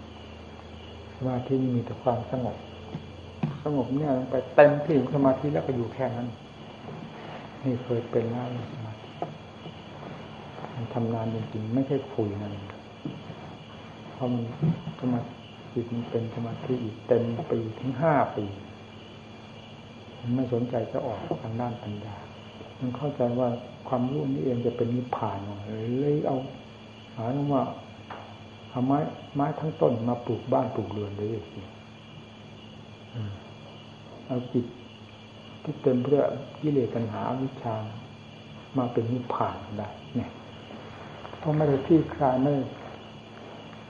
[1.18, 2.56] สมาธิมีแต่ความสงบ
[3.64, 6.28] สงบเนี่ยไปเต็มที่สมาธิแล้วก็อยู่แค่นั้น
[7.64, 9.08] นี่เคยเป็นแล้วสมาธิ
[10.74, 12.52] มันทำงานจริงๆไม่ใช่คุยนั่น
[14.14, 14.44] เพราะมัน
[15.00, 18.44] สมาธิมันเป็นสมาธิอีกเต็มปีถึงห้าปี
[20.20, 22.16] มันไม่สนใจจะออกทางด้านปัญญา
[22.80, 23.48] มันเข้าใจว่า
[23.88, 25.72] ความรู้นี้เองจะเป็นนิพพานเล
[26.12, 26.36] ยเอา
[27.16, 27.62] หาว่า
[28.70, 28.98] เอาไม้
[29.34, 31.60] ไม้ทั้งต้นมาปลูกบ้านปลูกเรือนเลยสิ
[34.26, 34.66] เอาจิต
[35.62, 36.22] ที่เต็มเพื่อ
[36.60, 37.76] กิเลสปัญหาวิชา
[38.78, 40.30] มาเป็นนิพพานได้เนี่ย
[41.38, 42.54] เพราะไม่ได้ที่คลายไม่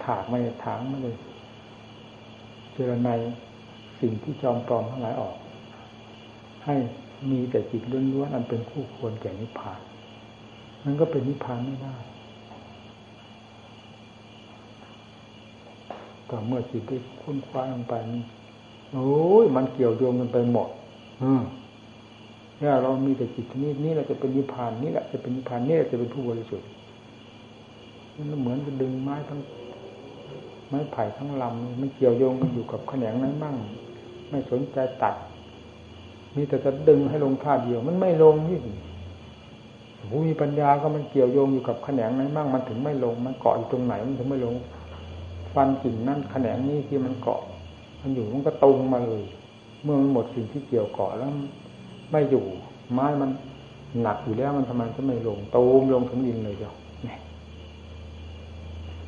[0.04, 1.12] ถากไม่ได้ถางไม่ได้
[2.72, 3.10] เจรใน
[4.00, 5.36] สิ่งที่จอมปลอมทั้งหลายออก
[6.64, 6.74] ให้
[7.30, 9.80] มีแต่จิตล้วนๆอันเป็นคู่ควรแก่นิพพาน
[10.84, 11.96] มันก็เป็นนิพพานไม่ได้
[16.28, 17.94] ต่เมื่อจิตได้คุ้นคว้าลงไป
[18.92, 20.68] โอ้ยมันเกี่ยวโยงกันไปหมด
[21.22, 21.42] อืม
[22.58, 26.68] เนี่ยเรามีแต่จิตนี้นี่เราจะเป็นนิพพานนี่แหละจะเป็นนิพพานนี่แหละจะเป็นผู้บริสุทธิ์
[28.16, 29.40] มันเหมือนจะดึงไม้ทั้ง
[30.68, 33.56] ไม้ไผ่ทั้งลำมันเกี่ยวโยงกันอยู่กับแขนงนั้นมั่ง
[34.30, 35.14] ไม่สนใจตัด
[36.36, 38.58] มีแต่จะดึงให้ลงท่าเดียว มันไม่ลงนี่
[40.10, 44.54] ผู้มีปัญญาก็มันเกี่ยวโยงอยู่กับแขนงนั้นมั่ง มันถึงไม่ลง มันเกาะอยู่ตรงไหนมันถึงไม่ลง
[45.54, 47.40] ฟันกิ่งนั่นแขนงนี้ที่มันเกาะ
[48.02, 49.22] มันอยู่มันก็ตรงมาเลย
[49.82, 51.30] เมื่อมันหมดสิ่งที่เกี่ยวเกาะแล้ว
[52.10, 52.44] ไม่อยู่
[52.92, 53.30] ไม้มัน
[54.02, 56.74] หนักอยู่แล้วมันทำไมจะไม่ลงตูมลงถึงดินเลยเดียว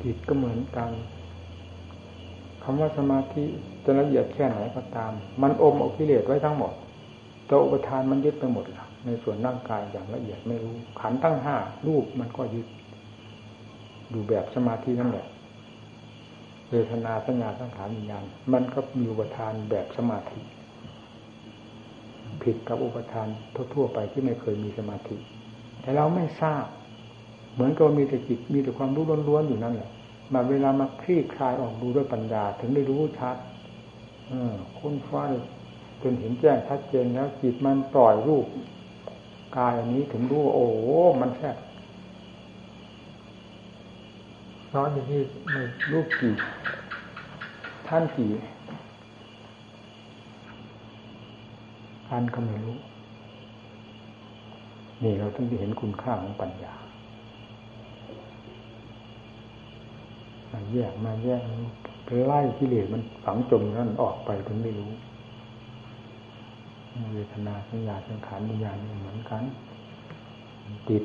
[0.03, 0.89] จิตก็เหมือนกัน
[2.63, 3.43] คำว่าสมาธิ
[3.85, 6.73] จะละเอียดแค่ไหนก็ตาม มันอมอกิเลสไว้ทั้งหมด
[7.49, 11.55] ตัวอุปทานมันยึดไปหมดแล้วในส่วนร่างกายอย่างละเอียดไม่รู้ ขันตั้งห้า
[11.87, 12.67] รูปมันก็ยึด
[14.13, 15.27] ดูแบบสมาธินั่นแหละ
[16.71, 20.39] เวทนาสัญญาสังขารวิญญาณมันก็มีอุปทานแบบสมาธิ
[22.43, 23.27] ผิดกับอุปทาน
[23.73, 25.15] ทั่วๆไปที่ไม่เคยมีสมาธิ
[25.81, 26.65] แต่เราไม่ทราบ
[27.53, 29.89] เหมือนกับมีแต่จิตมีแต่ความรู้ล้วนๆอยู่นั่นแหละ
[30.33, 33.37] มาเวลามาคลี่คลายออกดูด้วยปัญญา ถึงได้รู้ชัด
[34.31, 34.33] อ
[34.79, 35.23] ค้นฟ้า
[36.01, 38.45] จนเห็นแจ้งชัดเจนแล้วจิตมันปล่อยรูป
[39.57, 40.67] กายอันนี้ถึงรู้โอ้
[41.21, 41.49] มันแค่
[44.75, 45.19] ร้อนอย่ที่
[45.53, 45.57] ใน
[45.91, 46.33] รูปกี่
[47.87, 48.29] ท่านกี่
[52.09, 52.77] อันก็ไม่รู้
[55.03, 56.73] นี่เราต้องได้เห็นคุณค่าของปัญญา
[60.51, 61.41] มาแยกมาแยก
[62.25, 64.91] ไล่กิเลสมันฝังจมนั่นออกไปถึงไม่รู้
[67.13, 69.43] เวทนาสัญญาสังขารวิญญาณเหมือนกัน
[70.89, 71.03] ติด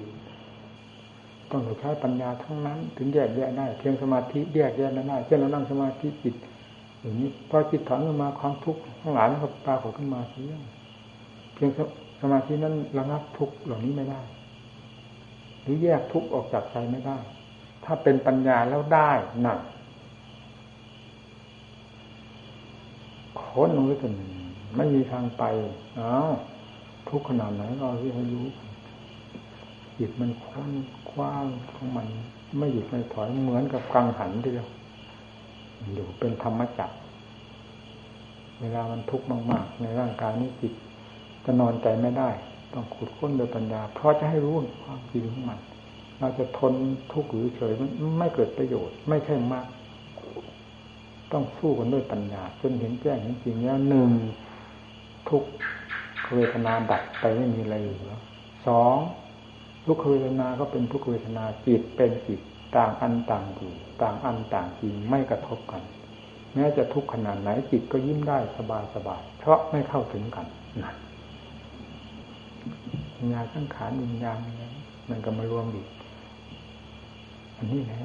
[1.51, 6.35] ต้องใช้ปัญญาทั้งนั้น ถึงแยกแยะได้ เพียงสมาธิแยกแยะไม่ได้เช่นเรานั่งสมาธิจิต
[7.01, 10.61] อย่างนี้พอจิตถอนขึ้นมาความทุกข์ทั้งหลายมันก็ปรากฏขึ้นมาเพียง
[11.55, 11.71] เพียง
[12.21, 14.21] สมาธินั้นระงับทุกข์เหล่านี้ไม่ได้
[15.63, 17.19] หรือแยกทุกข์ออกจากใจไม่ได้
[17.85, 19.11] ถ้าเป็นปัญญาแล้วได้
[19.43, 19.59] หนัก
[23.41, 24.13] ค้นลงไปจน
[24.77, 25.45] ไม่มีทางไป
[25.99, 26.33] อ้าว
[27.09, 28.47] ทุกขนาดไหนเราที่ให้รู้
[29.99, 30.73] จิตมันคว้าง
[31.11, 32.07] คว้างของมัน
[32.59, 34.69] ไม่หยุดไม่ถอยเหมือนกับกังหันทีเดียว
[35.95, 36.97] อยู่เป็นธรรมจักร
[38.61, 40.73] เวลามันทุกข์มาก ๆ ในร่างกายนี้จิต
[41.45, 42.31] จะนอนใจไม่ได้
[42.73, 45.59] ต้องขุดค้นโดยปัญญา เพราะจะให้รู้ความจริงของมัน
[46.19, 46.75] เราจะทน
[47.13, 49.67] ทุกข์หรือเฉยมันไม่เกิดประโยชน์ ไม่ใช่มาก
[51.33, 54.11] ต้องสู้กันด้วยปัญญา จนเห็นแจ้งเห็นจริงแล้วหนึ่ง
[55.29, 55.43] ทุก
[56.35, 58.15] เวทนาดับไปไม่มีอะไรเหลือ
[58.67, 58.97] สอง
[59.87, 62.41] ทุกเวทนาก็เป็นทุกเวทนาจิตเป็นจิต
[62.77, 63.73] ต่างอันต่างอยู่
[64.03, 65.83] ต่างอันต่างจริงไม่กระทบกัน
[66.55, 70.47] แม้จะทุกขนาดไหนจิตก็ยิ้มได้สบายสบายเพราะไม่เข้าถึงกัน
[70.83, 70.93] นะ
[73.17, 74.39] วิญญาณสังขารวิญญาณ
[75.11, 75.89] มันก็มารวมอีก
[77.57, 78.01] อันนี้แหละ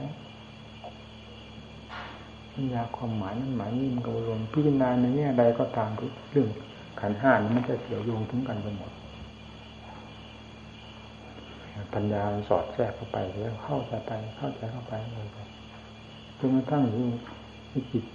[2.54, 5.90] ปัญญาความหมายนั้นหมายนี้มันก็รวมพิจารณาในแง่ใดก็ตาม
[6.32, 6.50] เรื่อง
[7.00, 8.92] ขันห้านี้มันจะเกี่ยวโยงถึงกันไปหมด
[11.94, 15.38] ปัญญาสอดแทรกเข้าไปแล้วเข้าใจไป เข้าใจเข้าไปเลยไป
[16.40, 17.08] จนกระทั่งอยู่
[17.92, 18.06] จิต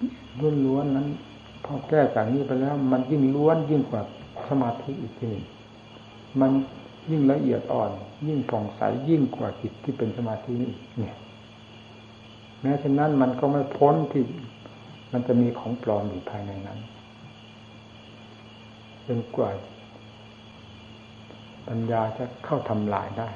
[0.66, 1.08] ล้วนๆนั้น
[1.64, 4.02] พอแก้จากนี้ไปแล้ว มันยิ่งล้วนยิ่งกว่า
[4.48, 5.44] สมาธิอีกทีหนึ่ง
[6.40, 6.50] มัน
[7.10, 7.90] ยิ่งละเอียดอ่อน
[8.26, 11.16] ยิ่งผ่องใสยิ่งกว่าจิตที่เป็นสมาธินี่เนี่ย
[12.60, 14.22] แม้ฉะนั้นมันก็ไม่พ้นที่
[15.12, 16.78] มันจะมีของปลอมอยู่ภายในนั้น
[19.06, 19.50] จนกว่า
[21.68, 23.28] ปัญญาจะเข้าทำลายได้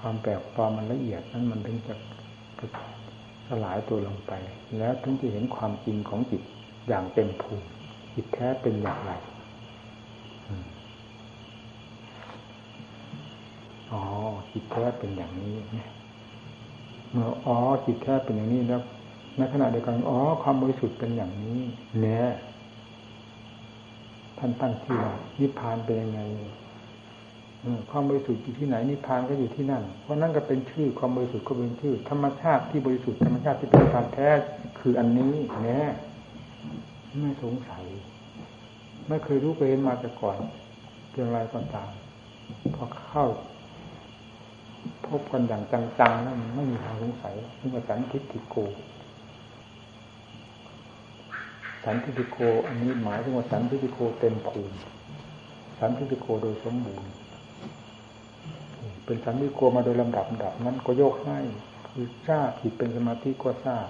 [0.00, 1.94] ความแปลกปลอมมันละเอียดนั้นมันถึงจะ
[3.48, 4.32] สลายตัวลงไป
[4.78, 6.42] แล้วถึงจะเห็นความจริงของจิต
[6.88, 7.66] อย่างเต็มภูมิ
[8.14, 9.12] จิตแท้เป็นอย่างไร
[13.92, 14.02] อ๋อ
[14.52, 15.54] จิตแท้เป็นอย่างนี้
[17.10, 18.80] เมื่ออ๋อจิตแท้เป็นอย่างนี้แล้ว
[19.36, 21.60] ในขณะเดียวกันอ๋อความบริสุทธิ์เป็นอย่างนี้
[22.00, 22.26] เนี่ย
[24.38, 26.20] ท่านตั้งชื่อว่านิพพานเป็นยังไง
[27.90, 34.28] ความบริสุทธิ์อยู่ที่ไหนนิพพานก็อยู่ที่นั่น เพราะนั่นก็เป็นชื่อความบริสุทธิ์ก็เป็นชื่อ ธรรมชาติที่บริสุทธิ์ธรรมชาติที่เป็นการแท้
[34.80, 35.32] คืออันนี้
[35.62, 35.80] แน่
[37.20, 37.84] ไม่สงสัย
[39.08, 40.36] ไม่เคยรู้เคยเห็นมาแต่ก่อน
[41.10, 41.90] เพียงไรก็ตาม
[42.74, 43.26] พอเข้า
[45.06, 48.56] พบกันอย่างจังๆแล้วไม่มีทางสงสัยนี่ว่าสันทิฏฐิโก
[51.84, 54.76] สันติโก อันนี้หมายถึงว่าสันติโกเต็มภูมิ
[55.80, 57.10] สันติโกโดยสมบูรณ์
[59.10, 61.38] เป็นสันติโกมาโดยลำดับดับนั้นก็โยกให้
[61.88, 63.88] คือทราบจิตเป็นสมาธิก็ทราบ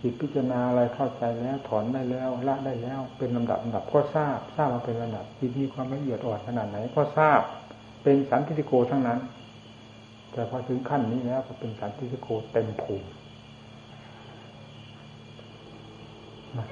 [0.00, 7.40] จิตพิจารณาอะไรเข้าใจแล้วถอนได้แล้วละได้แล้ว เป็นลำดับลำดับก็ทราบ ทราบมาเป็นลำดับจิตมีความละเอียดอ่อนขนาดไหนก็ทราบ
[8.02, 9.20] เป็นสันติโกทั้งนั้น
[10.32, 13.08] แต่พอถึงขั้นนี้แล้วก็เป็นสันติโกเต็มภูมิ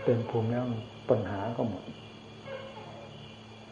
[0.05, 0.65] เต็มภูมิแล้ว
[1.11, 1.83] ปัญหาก็หมด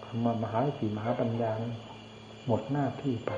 [0.04, 1.52] คำว่ามหาสีมหาปัญญา
[2.50, 3.32] หมดหน้าที่ไป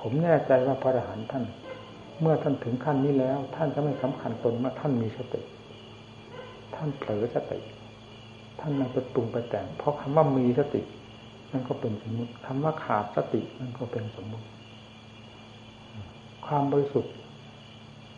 [0.00, 1.44] ผมแน่ใจว่าพระอรหันต์ท่าน
[2.20, 5.42] เมื่อท่านถึงขั้นนี้แล้ว ท่านจะไม่สำคัญตนว่าท่านมีสติ
[6.74, 7.58] ท่านเผลอสติ
[8.60, 10.82] ท่านไม่ไปปรุงไปแต่ง เพราะคำว่ามีสติ
[11.52, 14.46] นั่นก็เป็นสมมติคำว่าขาดสตินั่นก็เป็นสมมติ
[16.46, 17.14] ความบริสุทธิ์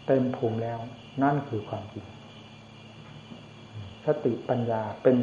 [0.06, 0.78] เต็มภูมิแล้ว
[1.22, 2.06] นั่นคือความจริง
[4.06, 5.16] สติปัญญาเป็น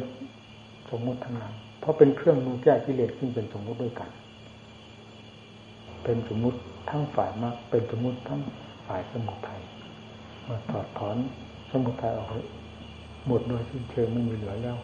[0.90, 4.10] สมมติทั้งนั้น เพราะเป็นเครื่องมือแก้กิเลสขึ้นเป็นสมมติด้วยกัน
[6.04, 6.58] เป็นสมมติ
[6.90, 8.40] ทั้งฝ่ายมากเป็นสมมติทั้ง
[8.86, 9.60] ฝ่ายสมุทัย
[10.50, 11.16] มื่อถอดถอน
[11.70, 12.28] สมุทัยออก
[13.26, 14.76] หมดโดยสิ้นเชิงไม่มีเหลือแล้ว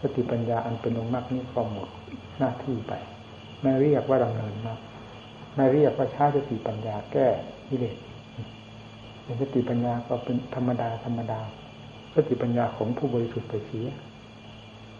[0.00, 1.88] สติปัญญาอันเป็นองค์มรรคนี้ก็หมด
[2.38, 2.92] หน้าที่ไป
[3.62, 4.78] ไม่เรียกว่าดำเนินมาก
[5.54, 7.26] ไม่เรียกว่าใช้สติปัญญาแก้
[7.68, 7.96] กิเลส
[9.22, 11.40] เป็นสติปัญญาก็เป็นธรรมดาธรรมดา
[12.14, 13.88] สติปัญญาของผู้บริสุทธิ์ไปเสีย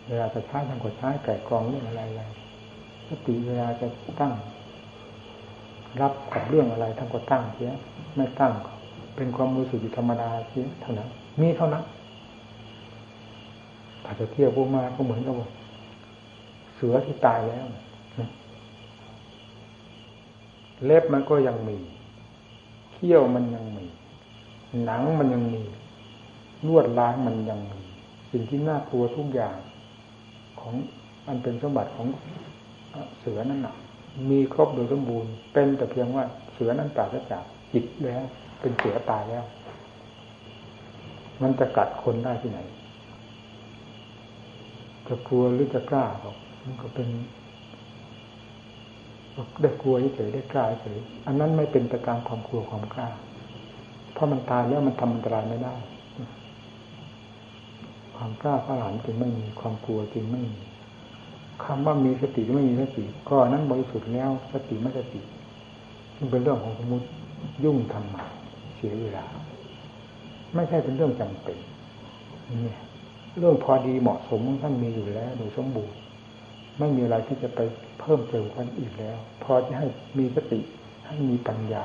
[0.09, 2.23] เวลาจะใช้ทางกดใช้ไก่กองเรื่องอะไรอะไร
[3.09, 3.87] สติเวลาจะ
[4.21, 4.33] ตั้ง
[6.01, 7.71] รับกับเรื่องอะไรทั้งก็ตั้งเสีย
[8.17, 8.53] ไม่ตั้ง
[9.17, 11.09] เป็นความรู้สึกธรรมดาเสียเท่านั้น
[11.41, 11.85] มีเท่านั้น
[14.05, 15.35] ถ้าจะเที่ยวพวกมาก็เหมือนกับ
[16.75, 17.67] เสือที่ตายแล้ว
[20.85, 21.79] เล็บมันก็ยังมี
[22.93, 23.87] เขี้ยวมันยังมี
[24.85, 25.63] หนังมันยังมี
[26.67, 27.81] ลวดล้างมันยังมี
[28.31, 29.57] สิ่งที่น่ากลัวทุกอย่าง
[30.61, 30.75] ของ
[31.27, 32.07] มันเป็นสมบัติของ
[33.21, 33.75] เสือนั่นน่ะ
[34.31, 38.23] มีครบโดยสมบูรณ์ เป็นแต่เพียงว่าเสือนั้นตายจากจิตแล้ว
[38.61, 39.45] เป็นเสือตายแล้ว
[41.43, 42.61] มันจะกัดคนได้ที่ไหน
[45.09, 47.09] จะกลัวหรือจะกล้าบอกมันก็เป็น
[49.63, 53.09] ได้กลัวเฉยได้กล้าเฉยอันนั้นไม่เป็นประการความกลัวความกล้า
[54.13, 55.75] เพราะมันตายแล้วมันทำอันตรายไม่ได้
[58.19, 60.61] ความกล้าพระหลานจึงไม่มีความกลัวจึงไม่มี
[61.64, 65.21] คำว่ามีสติหรือไม่มีสติก็นั้นบริสุทธิ์แล้วสติไม่สติ
[66.19, 67.07] มันเป็นเรื่องของสมมติ
[67.64, 68.16] ยุ่งทำไม
[68.77, 69.25] เสียเวลา
[70.55, 71.59] ไม่ใช่เป็นเรื่องจำเป็น
[72.66, 72.77] นี่
[73.39, 75.97] เรื่องพอดีเหมาะสมของท่านมีอยู่แล้วโดยสมบูรณ์
[76.79, 77.61] ไม่มีอะไรที่จะไป
[78.01, 79.87] เพิ่มเติมกันอีกแล้ว พอจะให้
[80.19, 80.61] มีสติ
[81.07, 81.85] ให้มีปัญญา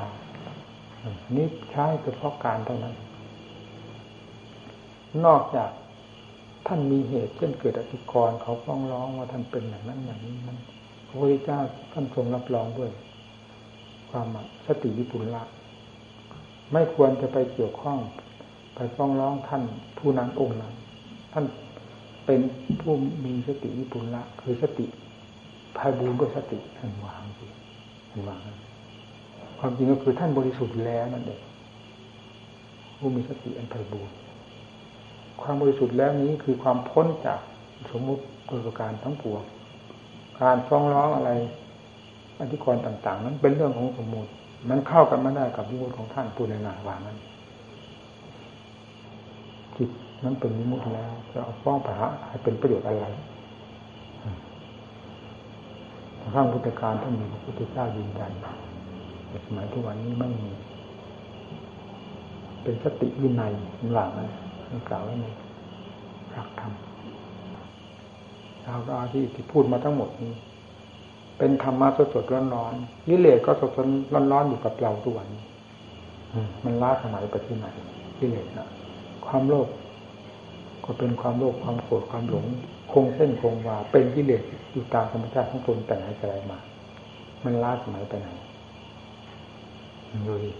[1.35, 2.95] นี่ใช้เฉพาะการเท่านั้น
[5.25, 5.69] นอกจาก
[6.67, 10.59] ท่านมีเหตุเช่นเกิดอธิกรเขาฟ้องร้องว่าท่านเป็นอย่างนั้นอย่างนี้นั้น
[11.07, 11.59] พระพุทธเจ้า
[11.93, 12.91] ท่านทรงรับรองด้วย
[14.09, 14.27] ความ
[14.67, 15.43] สติวิปุลละ
[16.71, 17.97] ไม่ควรจะไปเกี่ยวข้อง
[18.75, 19.63] ไปฟ้องร้องท่าน
[19.97, 20.73] ผู้นั้นองค์นั้น
[21.33, 21.45] ท่าน
[22.25, 22.41] เป็น
[22.81, 22.93] ผู้
[23.25, 24.85] มีสติวิปุลละคือสติ
[25.77, 27.45] ภายบูรณ์ด้วยสติท่านวางสิ
[28.09, 28.39] ท่านวาง
[29.59, 31.41] ความจริงก็คือท่านบริสุทธิ์แล้วนั่นเอง
[32.97, 34.15] ผู้มีสติอันไพบูรณ์
[35.41, 37.39] ความบริสุทธิ์แล้วนี้คือความพ้นจาก
[37.91, 39.41] สมมุติโดยประการทั้งปวง
[40.41, 41.31] การฟ้องร้องอะไร
[42.39, 44.31] อธิกรณ์ต่าง ๆ นั้นเป็นเรื่องของสมมุติ
[44.69, 47.17] มันเข้ากันไม่ได้กับวิมุติของท่านปูในานวานั้น
[49.75, 49.89] จิต
[50.23, 53.05] นั้นเป็นวิมุติแล้วจะเอาฟ้องไปหาให้เป็นประโยชน์อะไร
[56.33, 58.31] ข้างพุทธการท่านมีพระพุทธเจ้ายืนยัน
[59.27, 60.49] แต่สมัยทุกวันนี้ไม่มี
[62.63, 63.51] เป็นสติวินัย
[63.93, 64.31] หลังนะ
[64.89, 65.25] กล่าวไว้ใน
[66.31, 66.73] หลักธรรม
[68.63, 70.33] เราก็เอาที่ที่พูดมาทั้งหมดนี้
[71.37, 72.73] เป็นธรรมะสดสดร้อนร้อน
[73.09, 75.27] ยิเลสก็สดสดร้อนร้อนอยู่กับเราทุกวัน
[76.65, 77.67] มันล้าสมัยไปที่ไหน
[78.19, 78.67] ยิเลสนะ
[79.25, 79.67] ความโลภ
[80.85, 82.45] ก็เป็นความโลภความโกรธความหลง
[82.91, 86.59] คงเส้นคงวาเป็นกิเลสอยู่ตามธรรมชาติของตนแต่ไหนแต่ไรมา
[87.43, 88.27] มันล้าสมัยไปไหน
[90.27, 90.51] ดูดิ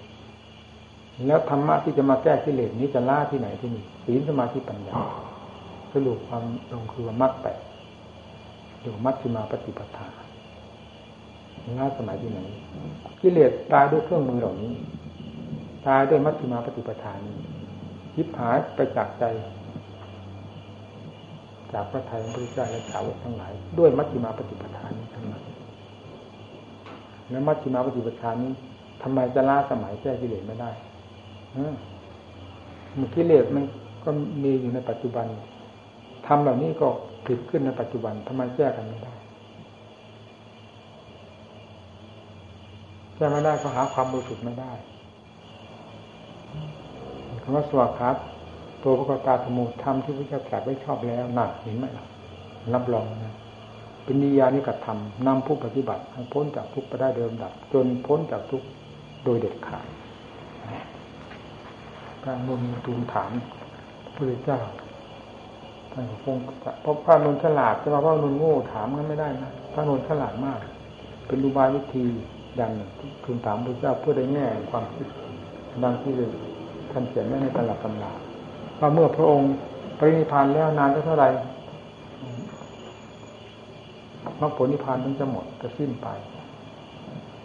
[1.28, 5.00] แล้วธรรมะที่จะมาแก้กิเลสนี้จะล่าที่ไหนที่นี่ ศีลสมาธิปัญญา
[5.94, 7.60] สรุปความลงคือมรรคแปด
[8.80, 10.08] หรือมัชฌิมาปฏิปทา
[11.80, 12.40] ล่าสมัยที่ไหน
[13.22, 14.74] กิเลสตายด้วยเครื่องมือเหล่านี้
[15.88, 17.36] ตายด้วยมัชฌิมาปฏิปทานี้
[18.16, 19.24] ยิบหายไปจากใจ
[21.74, 25.44] จากพระไทยพระเจ้าและสาวกทั้งหลาย ด้วยมัชฌิมาปฏิปทานี้ทั้งนั้น
[27.30, 28.52] และมัชฌิมาปฏิปทานี้
[29.02, 30.72] ทำไมจะล่าสมัยแก้กิเลสไม่ได้
[32.98, 33.64] มันกิเลสมัน
[34.04, 34.10] ก็
[34.44, 35.26] มีอยู่ในปัจจุบัน
[36.28, 36.88] ทำเหล่านี้ก็
[37.26, 39.14] ผิดขึ้นในปัจจุบันทำไมแก้กันไม่ได้
[43.16, 44.72] แก้ไม่ได้ก็หาความบริสุทธิ์ไม่ได้
[47.44, 48.16] คำว่าสวากาศ
[48.84, 52.06] ตัวพระกตาธมุธรรมที่พระเจ้าตรัสไว้ชอบแล้วหนักเห็นไหมล่ะ
[52.74, 53.36] รับรองนะ
[54.04, 58.68] เป็นนิยานิกธรรมนำผู้ปฏิบัติให้พ้นจากทุกข์ไปได้เดิมดับ จนพ้นจากทุกข์
[59.24, 59.86] โดยเด็ดขาด
[62.24, 63.32] การมุนตูนถาม
[64.16, 64.60] พระเจ้า
[65.92, 66.38] ท่านคง
[66.82, 70.60] เพราะพระนนฉลาดจะมาพระนนโง่ถามกันไม่ได้นะพระนนฉลาดมาก
[71.28, 72.06] เป็นรูบายวิธี
[72.56, 72.72] อย่าง
[73.24, 75.08] ทูลถามพระเจ้าเพื่อได้แง่ความคิด
[75.84, 76.14] ดังที่
[76.92, 78.14] ท่านเขียนไว้ในตลับตำรา
[78.80, 79.52] ว่าเมื่อพระองค์
[79.98, 81.30] ปรินิพานแล้วนานเท่าไหร่
[84.42, 86.08] มรรคผลนิพพานมันจะหมดจะสิ้นไป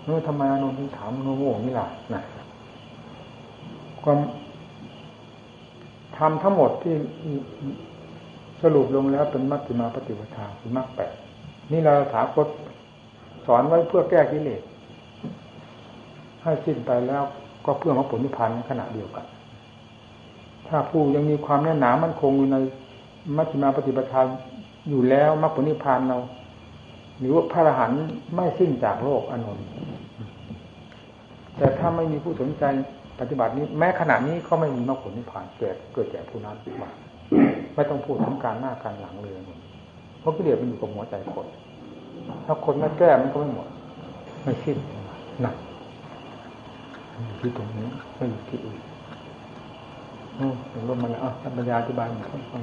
[0.04, 2.22] เมื่อทำไมอนุนถึงถามโง่นี่ล่ะนะ
[4.04, 4.18] ความ
[6.18, 6.94] ทำทั้งหมดที่
[8.62, 11.12] สรุปลงแล้วเป็นมัชฌิมาปฏิปทาคือมรรคแปด
[11.72, 12.48] นี่เราถาคต
[13.46, 14.62] สอนไว้เพื่อแก้กิเลส
[16.42, 17.22] ให้สิ้นไปแล้ว
[17.64, 19.26] ก็เพื่อมรรคผลนิพพานขณะเดียวกัน
[20.68, 22.56] ถ้าผู้ยังมีความแน่นหนามั่นคงอยู่ใน
[23.36, 24.20] มัชฌิมาปฏิปทา
[24.88, 26.18] อยู่แล้วมรรคผลนิพพานเรา
[27.18, 28.00] หรือว่าพระอรหันต์
[28.34, 29.58] ไม่สิ้นจากโลกอนุน
[31.56, 32.64] แต่ถ้าไม่มีผู้สนใจ
[33.20, 36.90] ปฏิบัตินี้แม้ขณะนี้ก็ไม่มีมรรคผลนิพพานเกิดเกิดแก่ผู้นั้นมา
[37.74, 39.34] ไม่ต้องพูดถึงการหน้าการหลังเลย
[40.20, 41.46] เพราะกิเลสมันอยู่กับหัวใจคน
[42.46, 43.68] ถ้าคนไม่แก้มันก็ไม่หมด
[44.42, 44.76] ไม่สิ้น
[45.42, 45.56] หนัก
[47.24, 48.78] อยู่ที่ตรงนี้ไม่อยู่ที่อื่น
[50.38, 50.54] อืม
[50.88, 52.62] ลงมาแล้วอะปัญญาอธิบายหมดฟัง